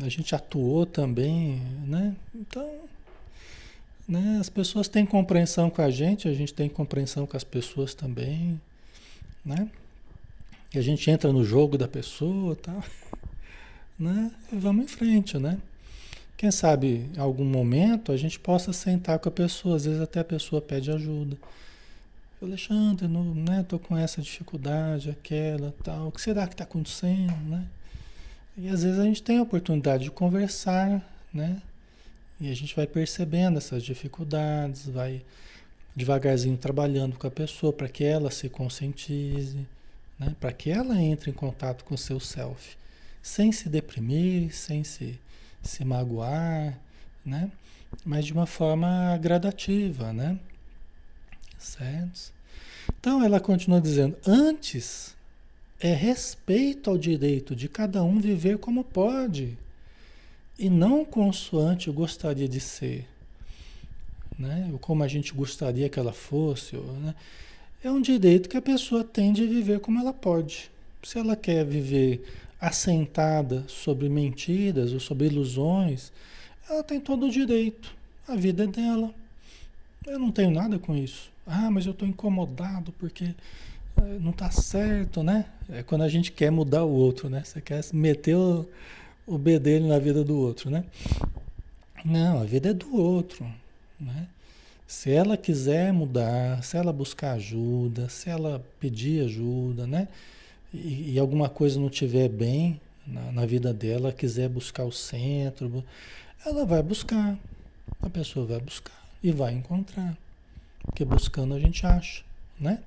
[0.00, 2.14] A gente atuou também, né?
[2.32, 2.70] Então,
[4.06, 7.94] né, as pessoas têm compreensão com a gente, a gente tem compreensão com as pessoas
[7.94, 8.60] também,
[9.44, 9.68] né?
[10.72, 12.80] E a gente entra no jogo da pessoa, tá?
[13.98, 14.30] Né?
[14.52, 15.58] E vamos em frente, né?
[16.38, 20.20] Quem sabe em algum momento a gente possa sentar com a pessoa, às vezes até
[20.20, 21.36] a pessoa pede ajuda.
[22.40, 27.36] Alexandre, não, né, tô com essa dificuldade, aquela, tal, o que será que está acontecendo,
[27.48, 27.66] né?
[28.56, 31.60] E às vezes a gente tem a oportunidade de conversar, né?
[32.40, 35.22] E a gente vai percebendo essas dificuldades, vai
[35.96, 39.66] devagarzinho trabalhando com a pessoa para que ela se conscientize,
[40.16, 40.36] né?
[40.38, 42.76] Para que ela entre em contato com o seu self,
[43.20, 45.18] sem se deprimir, sem se
[45.62, 46.78] se magoar,
[47.24, 47.50] né?
[48.04, 50.38] Mas de uma forma gradativa, né?
[51.58, 52.32] Certo?
[53.00, 55.16] Então ela continua dizendo: antes
[55.80, 59.56] é respeito ao direito de cada um viver como pode
[60.58, 63.06] e não consoante gostaria de ser,
[64.38, 64.68] né?
[64.72, 67.14] Ou como a gente gostaria que ela fosse, né?
[67.82, 70.68] É um direito que a pessoa tem de viver como ela pode.
[71.00, 72.24] Se ela quer viver
[72.60, 76.12] assentada sobre mentiras ou sobre ilusões,
[76.68, 77.94] ela tem todo o direito.
[78.26, 79.14] A vida é dela.
[80.06, 81.30] Eu não tenho nada com isso.
[81.46, 83.34] Ah, mas eu estou incomodado porque
[83.96, 85.46] eh, não está certo, né?
[85.68, 87.42] É quando a gente quer mudar o outro, né?
[87.44, 88.68] Você quer meter o,
[89.26, 90.84] o B dele na vida do outro, né?
[92.04, 93.46] Não, a vida é do outro,
[93.98, 94.28] né?
[94.86, 100.08] Se ela quiser mudar, se ela buscar ajuda, se ela pedir ajuda, né?
[100.72, 105.84] E, e alguma coisa não estiver bem na, na, vida dela, quiser buscar o centro,
[106.44, 107.38] ela vai buscar.
[108.02, 110.16] A pessoa vai buscar e vai encontrar.
[110.84, 112.22] Porque buscando a gente acha,
[112.58, 112.80] né?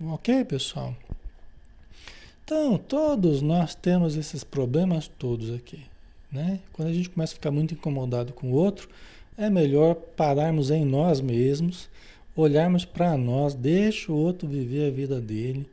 [0.00, 0.94] Ok, pessoal?
[2.44, 5.84] Então, todos nós temos esses problemas todos aqui,
[6.32, 6.58] né?
[6.72, 8.88] Quando a gente começa a ficar muito incomodado com o outro,
[9.36, 11.88] é melhor pararmos em nós mesmos,
[12.34, 15.68] olharmos para nós, deixa o outro viver a vida dele,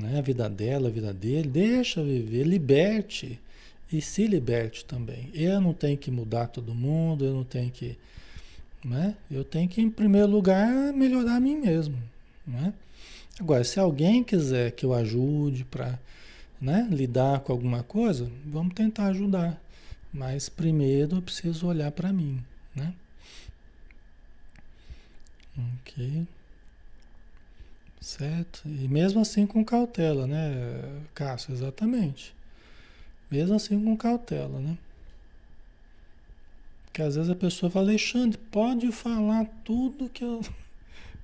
[0.00, 0.18] né?
[0.18, 3.38] A vida dela, a vida dele, deixa viver, liberte
[3.92, 5.30] e se liberte também.
[5.34, 7.96] Eu não tenho que mudar todo mundo, eu não tenho que,
[8.84, 9.14] né?
[9.30, 11.96] Eu tenho que, em primeiro lugar, melhorar a mim mesmo,
[12.46, 12.72] né?
[13.38, 15.98] Agora, se alguém quiser que eu ajude para
[16.60, 19.60] né, lidar com alguma coisa, vamos tentar ajudar.
[20.12, 22.42] Mas primeiro eu preciso olhar para mim,
[22.74, 22.92] né?
[25.56, 26.26] Ok.
[28.00, 28.62] Certo?
[28.66, 31.52] E mesmo assim com cautela, né, Cássio?
[31.52, 32.34] Exatamente.
[33.30, 34.78] Mesmo assim com cautela, né?
[36.86, 40.40] Porque às vezes a pessoa fala, Alexandre, pode falar tudo que eu.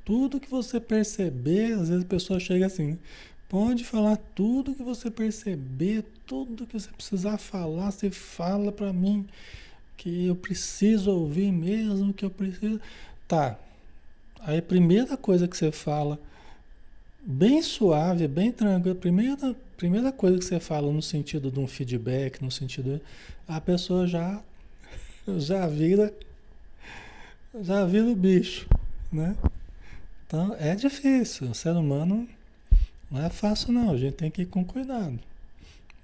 [0.04, 2.96] Tudo que você perceber, às vezes a pessoa chega assim,
[3.48, 9.26] pode falar tudo que você perceber, tudo que você precisar falar, você fala para mim
[9.96, 12.80] que eu preciso ouvir mesmo, que eu preciso.
[13.26, 13.58] Tá.
[14.38, 16.20] Aí a primeira coisa que você fala,
[17.26, 22.40] bem suave, bem tranquilo, primeira, primeira coisa que você fala no sentido de um feedback,
[22.40, 23.00] no sentido.
[23.48, 24.40] A pessoa já,
[25.36, 26.14] já vira.
[27.60, 28.68] Já vira o bicho,
[29.10, 29.36] né?
[30.26, 31.50] Então é difícil.
[31.50, 32.28] O ser humano
[33.10, 33.90] não é fácil não.
[33.90, 35.18] A gente tem que ir com cuidado,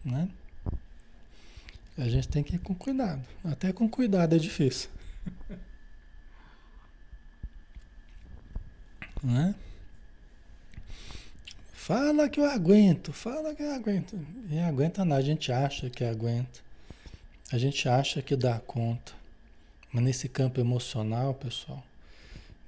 [0.05, 0.29] né?
[1.97, 3.23] A gente tem que ir com cuidado.
[3.45, 4.91] Até com cuidado é difícil.
[9.23, 9.55] né?
[11.85, 14.16] Fala que eu aguento, fala que eu aguento.
[14.49, 16.61] E aguenta não, a gente acha que aguenta.
[17.51, 19.12] A gente acha que dá conta.
[19.93, 21.83] Mas nesse campo emocional, pessoal,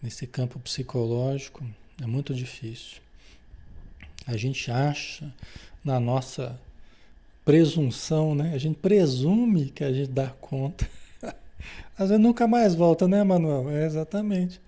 [0.02, 1.64] nesse campo psicológico,
[2.02, 3.00] é muito difícil.
[4.26, 5.32] A gente acha
[5.84, 6.58] na nossa
[7.44, 8.52] presunção, né?
[8.52, 10.90] A gente presume que a gente dá conta.
[11.96, 13.70] Às vezes nunca mais volta, né, Manuel?
[13.70, 14.60] É exatamente.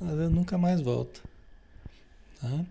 [0.00, 1.20] Às vezes nunca mais volta.
[2.40, 2.64] Tá?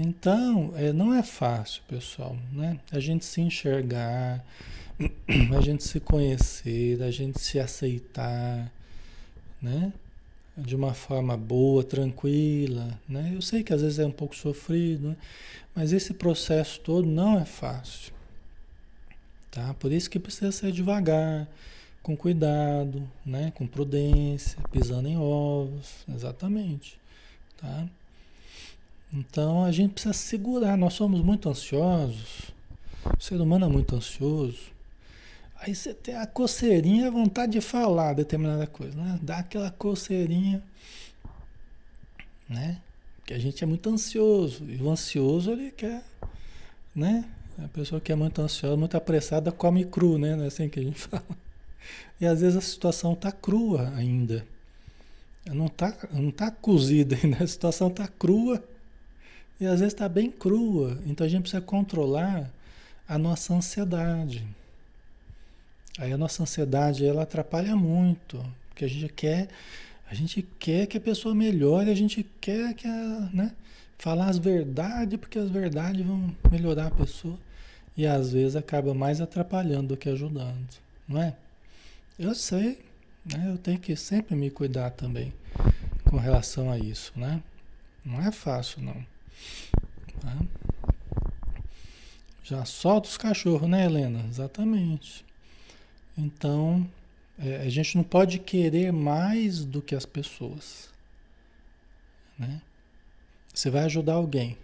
[0.00, 2.80] Então, é, não é fácil, pessoal, né?
[2.90, 4.44] A gente se enxergar,
[5.56, 8.72] a gente se conhecer, a gente se aceitar,
[9.60, 9.92] né?
[10.56, 13.32] de uma forma boa, tranquila, né?
[13.34, 15.16] Eu sei que às vezes é um pouco sofrido, né?
[15.74, 18.12] mas esse processo todo não é fácil,
[19.50, 19.74] tá?
[19.74, 21.48] Por isso que precisa ser devagar,
[22.02, 23.52] com cuidado, né?
[23.54, 26.98] Com prudência, pisando em ovos, exatamente,
[27.56, 27.86] tá?
[29.12, 30.76] Então a gente precisa segurar.
[30.76, 32.52] Nós somos muito ansiosos.
[33.18, 34.70] O ser humano é muito ansioso.
[35.60, 39.18] Aí você tem a coceirinha, a vontade de falar determinada coisa, né?
[39.22, 40.62] Dá aquela coceirinha,
[42.48, 42.80] né?
[43.26, 44.64] Que a gente é muito ansioso.
[44.64, 46.02] E o ansioso, ele quer,
[46.94, 47.26] né?
[47.62, 50.34] A pessoa que é muito ansiosa, muito apressada, come cru, né?
[50.34, 51.22] Não é assim que a gente fala.
[52.18, 54.46] E às vezes a situação tá crua ainda.
[55.46, 58.62] Não tá, não tá cozida ainda, a situação tá crua.
[59.60, 60.98] E às vezes está bem crua.
[61.04, 62.50] Então a gente precisa controlar
[63.06, 64.46] a nossa ansiedade.
[65.98, 69.48] Aí a nossa ansiedade ela atrapalha muito, porque a gente quer,
[70.10, 73.52] a gente quer que a pessoa melhore, a gente quer que a, né,
[73.98, 77.38] falar as verdades, porque as verdades vão melhorar a pessoa
[77.96, 80.68] e às vezes acaba mais atrapalhando do que ajudando,
[81.06, 81.36] não é?
[82.18, 82.78] Eu sei,
[83.24, 83.50] né?
[83.50, 85.32] Eu tenho que sempre me cuidar também
[86.04, 87.42] com relação a isso, né?
[88.04, 89.04] Não é fácil não.
[90.20, 90.36] Tá?
[92.44, 94.24] Já solta os cachorros, né, Helena?
[94.28, 95.24] Exatamente.
[96.18, 96.86] Então,
[97.38, 100.90] é, a gente não pode querer mais do que as pessoas.
[102.38, 102.60] Né?
[103.54, 104.56] Você vai ajudar alguém,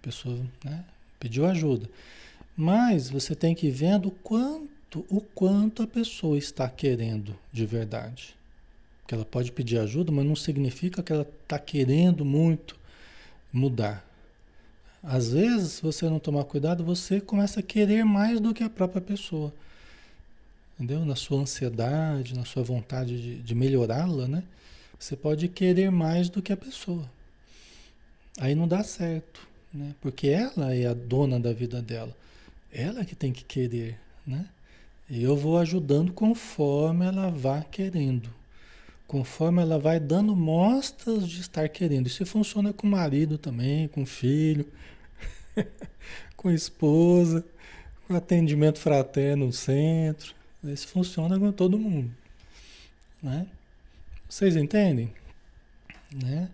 [0.00, 0.84] a pessoa né,
[1.18, 1.88] pediu ajuda,
[2.56, 7.66] mas você tem que ir vendo o quanto, o quanto a pessoa está querendo de
[7.66, 8.36] verdade.
[9.00, 12.78] Porque ela pode pedir ajuda, mas não significa que ela está querendo muito
[13.56, 14.04] mudar.
[15.02, 18.70] Às vezes, se você não tomar cuidado, você começa a querer mais do que a
[18.70, 19.52] própria pessoa
[20.76, 21.04] entendeu?
[21.04, 24.42] Na sua ansiedade, na sua vontade de, de melhorá-la, né?
[24.98, 27.10] Você pode querer mais do que a pessoa.
[28.38, 29.94] Aí não dá certo, né?
[30.00, 32.14] Porque ela é a dona da vida dela.
[32.72, 34.46] Ela que tem que querer, né?
[35.08, 38.28] E eu vou ajudando conforme ela vá querendo.
[39.06, 42.08] Conforme ela vai dando mostras de estar querendo.
[42.08, 44.66] Isso funciona com o marido também, com o filho,
[46.36, 47.44] com a esposa,
[48.06, 50.34] com atendimento fraterno no centro.
[50.64, 52.12] Isso funciona com todo mundo.
[53.22, 53.46] Né?
[54.28, 55.12] Vocês entendem?
[56.12, 56.50] Né?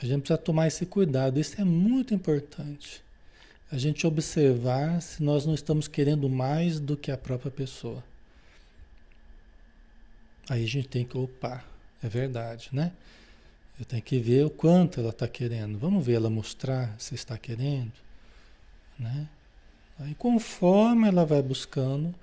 [0.00, 1.40] A gente precisa tomar esse cuidado.
[1.40, 3.02] Isso é muito importante.
[3.72, 8.04] a gente observar se nós não estamos querendo mais do que a própria pessoa.
[10.48, 11.64] Aí a gente tem que, opa,
[12.04, 12.92] é verdade, né?
[13.78, 15.78] Eu tenho que ver o quanto ela está querendo.
[15.78, 17.92] Vamos ver ela mostrar se está querendo,
[18.98, 19.28] né?
[19.98, 22.14] Aí conforme ela vai buscando,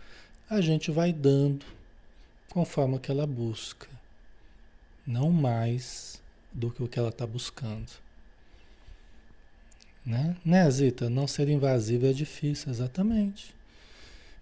[0.49, 1.65] a gente vai dando
[2.49, 3.87] conforme que ela busca.
[5.05, 6.21] Não mais
[6.53, 7.89] do que o que ela está buscando.
[10.05, 10.35] Né?
[10.43, 11.09] né, Zita?
[11.09, 13.53] Não ser invasivo é difícil, exatamente.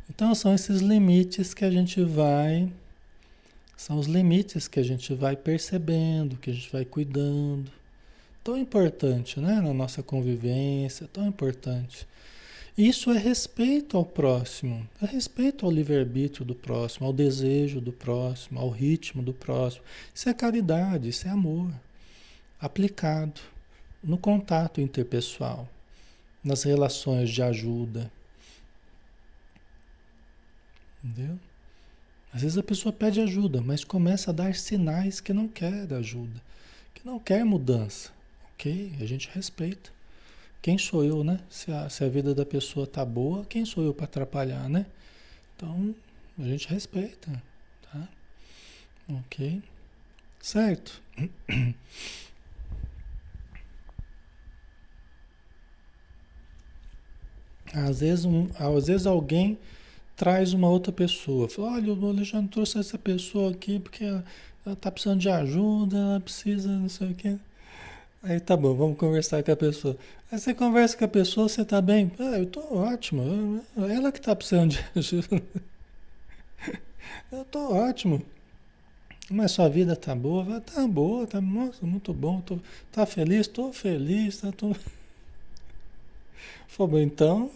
[0.10, 2.72] Então são esses limites que a gente vai
[3.80, 7.72] são os limites que a gente vai percebendo, que a gente vai cuidando.
[8.44, 9.62] Tão importante, né?
[9.62, 12.06] Na nossa convivência, tão importante.
[12.78, 18.60] Isso é respeito ao próximo, é respeito ao livre-arbítrio do próximo, ao desejo do próximo,
[18.60, 19.86] ao ritmo do próximo.
[20.14, 21.72] Isso é caridade, isso é amor
[22.60, 23.40] aplicado
[24.04, 25.70] no contato interpessoal,
[26.44, 28.12] nas relações de ajuda.
[31.02, 31.40] Entendeu?
[32.34, 36.42] Às vezes a pessoa pede ajuda, mas começa a dar sinais que não quer ajuda,
[36.94, 38.12] que não quer mudança.
[38.54, 39.92] Ok, a gente respeita.
[40.62, 41.40] Quem sou eu, né?
[41.50, 44.86] Se a, se a vida da pessoa tá boa, quem sou eu para atrapalhar, né?
[45.56, 45.96] Então,
[46.38, 47.42] a gente respeita,
[47.92, 48.08] tá?
[49.10, 49.64] Ok?
[50.42, 51.02] Certo?
[57.74, 59.60] Às vezes, um, às vezes alguém
[60.20, 61.48] traz uma outra pessoa.
[61.48, 64.26] Fala, olha, o Alexandre trouxe essa pessoa aqui porque ela,
[64.68, 67.38] está precisando de ajuda, ela precisa não sei o quê.
[68.22, 69.98] Aí tá bom, vamos conversar com a pessoa.
[70.30, 72.12] Aí você conversa com a pessoa, você tá bem?
[72.20, 73.64] Ah, eu tô ótimo.
[73.78, 75.42] Ela que tá precisando de ajuda.
[77.32, 78.22] Eu tô ótimo.
[79.32, 80.60] Mas sua vida tá boa?
[80.60, 82.42] Tá boa, tá nossa, muito bom.
[82.42, 82.60] Tô,
[82.92, 83.48] tá feliz?
[83.48, 84.78] Tô feliz, tá tudo.
[86.68, 87.50] Falei, então,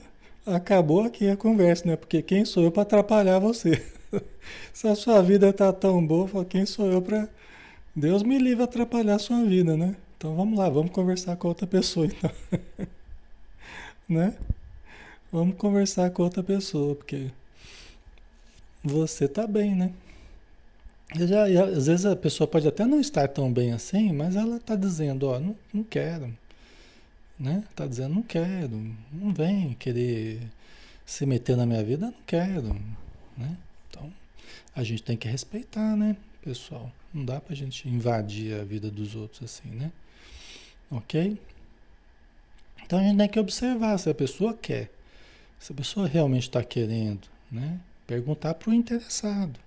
[0.46, 1.96] acabou aqui a conversa, né?
[1.96, 3.84] Porque quem sou eu para atrapalhar você?
[4.74, 7.28] Se a sua vida tá tão boa, quem sou eu para
[7.96, 9.96] Deus me livre atrapalhar a sua vida, né?
[10.18, 12.32] Então vamos lá, vamos conversar com outra pessoa, então.
[14.08, 14.36] né?
[15.32, 17.32] Vamos conversar com outra pessoa, porque
[18.84, 19.92] você tá bem, né?
[21.16, 24.76] Já, às vezes a pessoa pode até não estar tão bem assim, mas ela tá
[24.76, 26.34] dizendo, ó, não, não quero
[27.40, 27.64] né?
[27.76, 30.42] Tá dizendo, não quero, não vem querer
[31.06, 32.74] se meter na minha vida, não quero,
[33.38, 33.58] né?
[33.90, 34.12] Então,
[34.76, 36.92] a gente tem que respeitar, né, pessoal?
[37.14, 39.92] Não dá pra gente invadir a vida dos outros assim, né?
[40.90, 41.40] Ok?
[42.86, 44.92] Então a gente tem que observar se a pessoa quer,
[45.60, 47.80] se a pessoa realmente está querendo, né?
[48.06, 49.60] Perguntar para o interessado.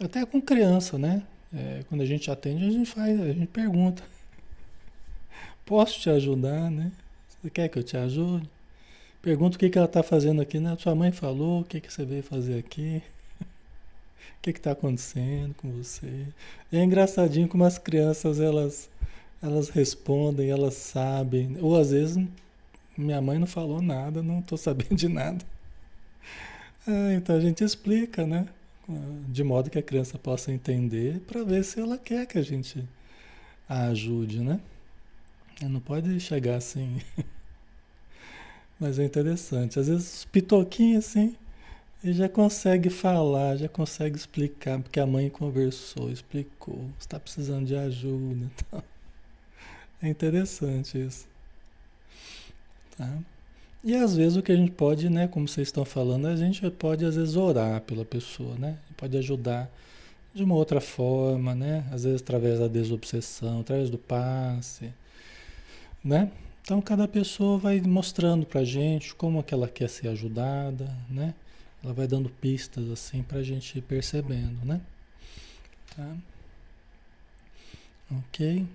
[0.00, 1.22] Até com criança, né?
[1.54, 4.02] É, quando a gente atende, a gente faz, a gente pergunta.
[5.66, 6.92] Posso te ajudar, né?
[7.28, 8.48] Você quer que eu te ajude?
[9.20, 10.76] Pergunta o que, que ela está fazendo aqui, né?
[10.78, 13.02] Sua mãe falou, o que, que você veio fazer aqui?
[13.42, 16.28] o que está acontecendo com você?
[16.72, 18.88] É engraçadinho como as crianças, elas,
[19.42, 21.56] elas respondem, elas sabem.
[21.60, 22.24] Ou às vezes,
[22.96, 25.44] minha mãe não falou nada, não estou sabendo de nada.
[26.86, 28.46] Ah, então a gente explica, né?
[29.28, 32.84] De modo que a criança possa entender para ver se ela quer que a gente
[33.68, 34.60] a ajude, né?
[35.62, 37.00] Não pode chegar assim.
[38.78, 39.78] Mas é interessante.
[39.78, 41.34] Às vezes, pitoquinhos assim,
[42.04, 47.76] e já consegue falar, já consegue explicar, porque a mãe conversou, explicou, está precisando de
[47.76, 48.50] ajuda.
[48.68, 48.82] Então.
[50.02, 51.26] É interessante isso.
[52.98, 53.18] Tá?
[53.82, 56.70] E às vezes o que a gente pode, né, como vocês estão falando, a gente
[56.70, 58.76] pode às vezes orar pela pessoa, né?
[58.94, 59.70] Pode ajudar
[60.34, 61.86] de uma outra forma, né?
[61.90, 64.92] Às vezes através da desobsessão, através do passe
[66.06, 66.30] né?
[66.62, 71.34] Então cada pessoa vai mostrando pra gente como é que ela quer ser ajudada, né?
[71.82, 74.80] Ela vai dando pistas assim pra gente ir percebendo, né?
[75.94, 76.16] Tá?
[78.18, 78.66] Ok?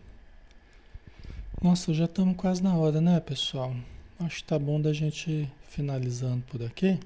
[1.61, 3.73] Nossa, já estamos quase na hora, né, pessoal?
[4.19, 6.99] Acho que tá bom da gente finalizando por aqui,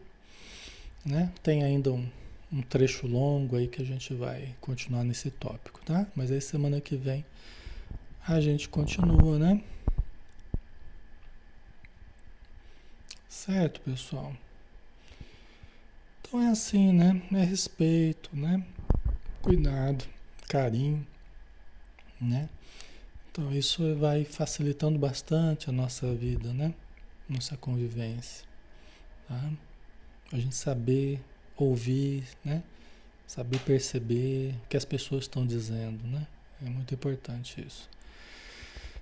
[1.06, 1.32] né?
[1.44, 2.08] Tem ainda um,
[2.52, 6.08] um trecho longo aí que a gente vai continuar nesse tópico, tá?
[6.16, 7.24] Mas aí semana que vem
[8.28, 9.62] a gente continua, né?
[13.36, 14.34] Certo, pessoal?
[16.22, 17.22] Então é assim, né?
[17.34, 18.66] É respeito, né?
[19.42, 20.06] Cuidado,
[20.48, 21.06] carinho,
[22.20, 22.50] né?
[23.30, 26.74] Então isso vai facilitando bastante a nossa vida, né?
[27.28, 28.48] Nossa convivência,
[29.28, 29.52] tá?
[30.32, 31.22] A gente saber
[31.58, 32.64] ouvir, né?
[33.28, 36.26] Saber perceber o que as pessoas estão dizendo, né?
[36.66, 37.90] É muito importante isso.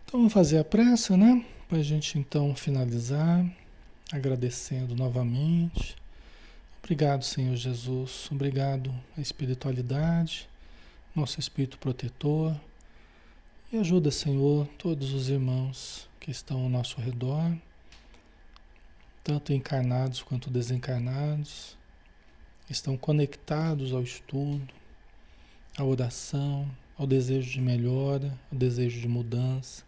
[0.04, 1.46] Então vamos fazer a pressa, né?
[1.70, 3.46] Para a gente então finalizar
[4.14, 5.95] agradecendo novamente.
[6.84, 8.30] Obrigado, Senhor Jesus.
[8.32, 10.47] Obrigado espiritualidade,
[11.16, 12.55] nosso espírito protetor.
[13.72, 17.57] E ajuda, Senhor, todos os irmãos que estão ao nosso redor,
[19.24, 21.76] tanto encarnados quanto desencarnados,
[22.70, 24.72] estão conectados ao estudo,
[25.76, 29.84] à oração, ao desejo de melhora, ao desejo de mudança,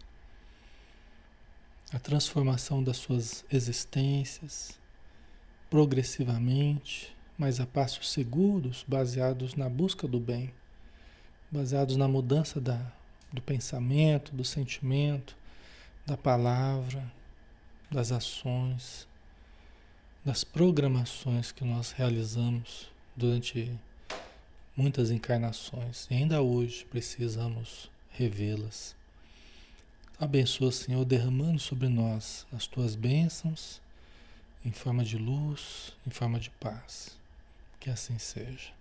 [1.92, 4.80] à transformação das suas existências,
[5.70, 10.54] progressivamente, mas a passos seguros, baseados na busca do bem,
[11.52, 12.80] baseados na mudança da,
[13.32, 15.38] do pensamento, do sentimento,
[16.06, 17.12] da palavra,
[17.92, 19.08] das ações,
[20.24, 23.72] das programações que nós realizamos durante
[24.76, 28.95] muitas encarnações e ainda hoje precisamos revê-las.
[30.18, 33.82] Abençoa, Senhor, derramando sobre nós as tuas bênçãos
[34.64, 37.18] em forma de luz, em forma de paz.
[37.82, 38.72] Que assim seja.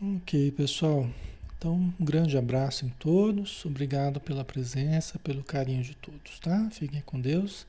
[0.00, 1.10] Ok, pessoal.
[1.58, 3.64] Então, um grande abraço em todos.
[3.64, 6.70] Obrigado pela presença, pelo carinho de todos, tá?
[6.70, 7.66] Fiquem com Deus.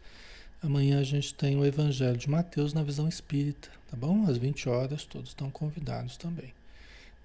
[0.61, 4.25] Amanhã a gente tem o Evangelho de Mateus na visão espírita, tá bom?
[4.27, 6.53] Às 20 horas, todos estão convidados também.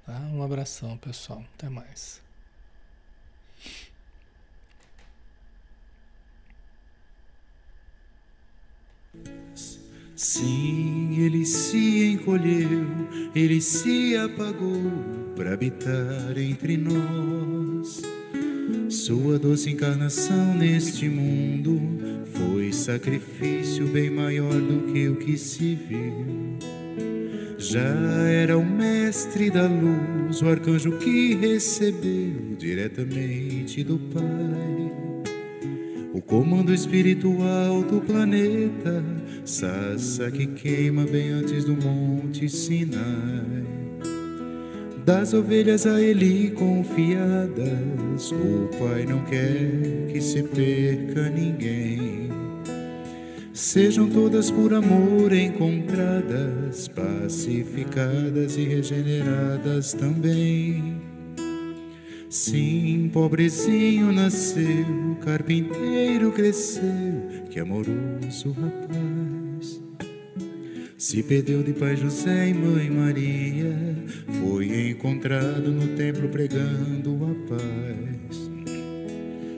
[0.04, 0.18] Tá?
[0.32, 1.44] Um abração, pessoal.
[1.54, 2.26] Até mais.
[10.14, 12.86] Sim, ele se encolheu,
[13.34, 14.82] ele se apagou
[15.36, 18.02] para habitar entre nós.
[18.88, 21.80] Sua doce encarnação neste mundo
[22.32, 26.58] foi sacrifício bem maior do que o que se viu.
[27.56, 27.94] Já
[28.28, 35.17] era o mestre da luz, o arcanjo que recebeu diretamente do Pai
[36.12, 39.04] o comando espiritual do planeta,
[39.44, 43.64] Sassa que queima bem antes do Monte Sinai.
[45.04, 52.28] Das ovelhas a ele confiadas, o Pai não quer que se perca ninguém.
[53.54, 61.07] Sejam todas por amor encontradas, pacificadas e regeneradas também.
[62.30, 66.84] Sim, pobrezinho nasceu, carpinteiro cresceu,
[67.48, 69.80] que amoroso rapaz.
[70.98, 73.74] Se perdeu de pai José e mãe Maria,
[74.42, 78.50] foi encontrado no templo pregando a paz.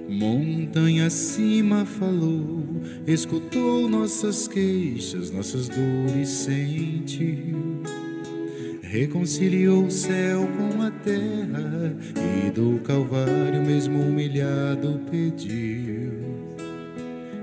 [0.09, 2.65] Montanha acima falou,
[3.05, 7.60] escutou nossas queixas, nossas dores sentiu
[8.91, 16.11] reconciliou o céu com a terra e do Calvário, mesmo humilhado, pediu: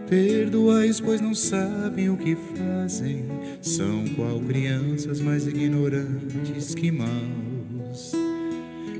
[0.09, 3.23] Perdoais, pois não sabem o que fazem,
[3.61, 8.11] são qual crianças mais ignorantes que maus.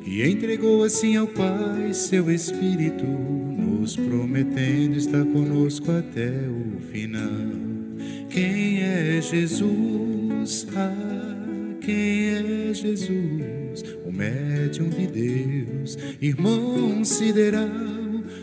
[0.06, 7.68] E entregou assim ao Pai seu Espírito, nos prometendo estar conosco até o final.
[8.30, 10.66] Quem é Jesus?
[10.74, 11.37] Ah,
[11.88, 17.70] quem é Jesus, o médium de Deus, irmão sideral,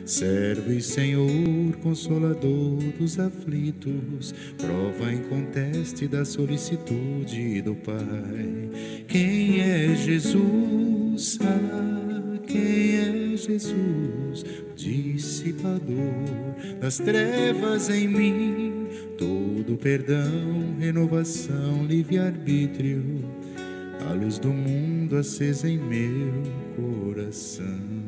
[0.07, 9.05] servo e Senhor, consolador dos aflitos, prova inconteste da solicitude do Pai.
[9.09, 11.39] Quem é Jesus?
[11.43, 14.43] Ah, quem é Jesus,
[14.75, 15.85] dissipador
[16.81, 18.85] das trevas em mim?
[19.19, 23.25] Todo perdão, renovação, livre-arbítrio,
[24.09, 26.33] a luz do mundo acesa em meu
[26.77, 28.04] coração.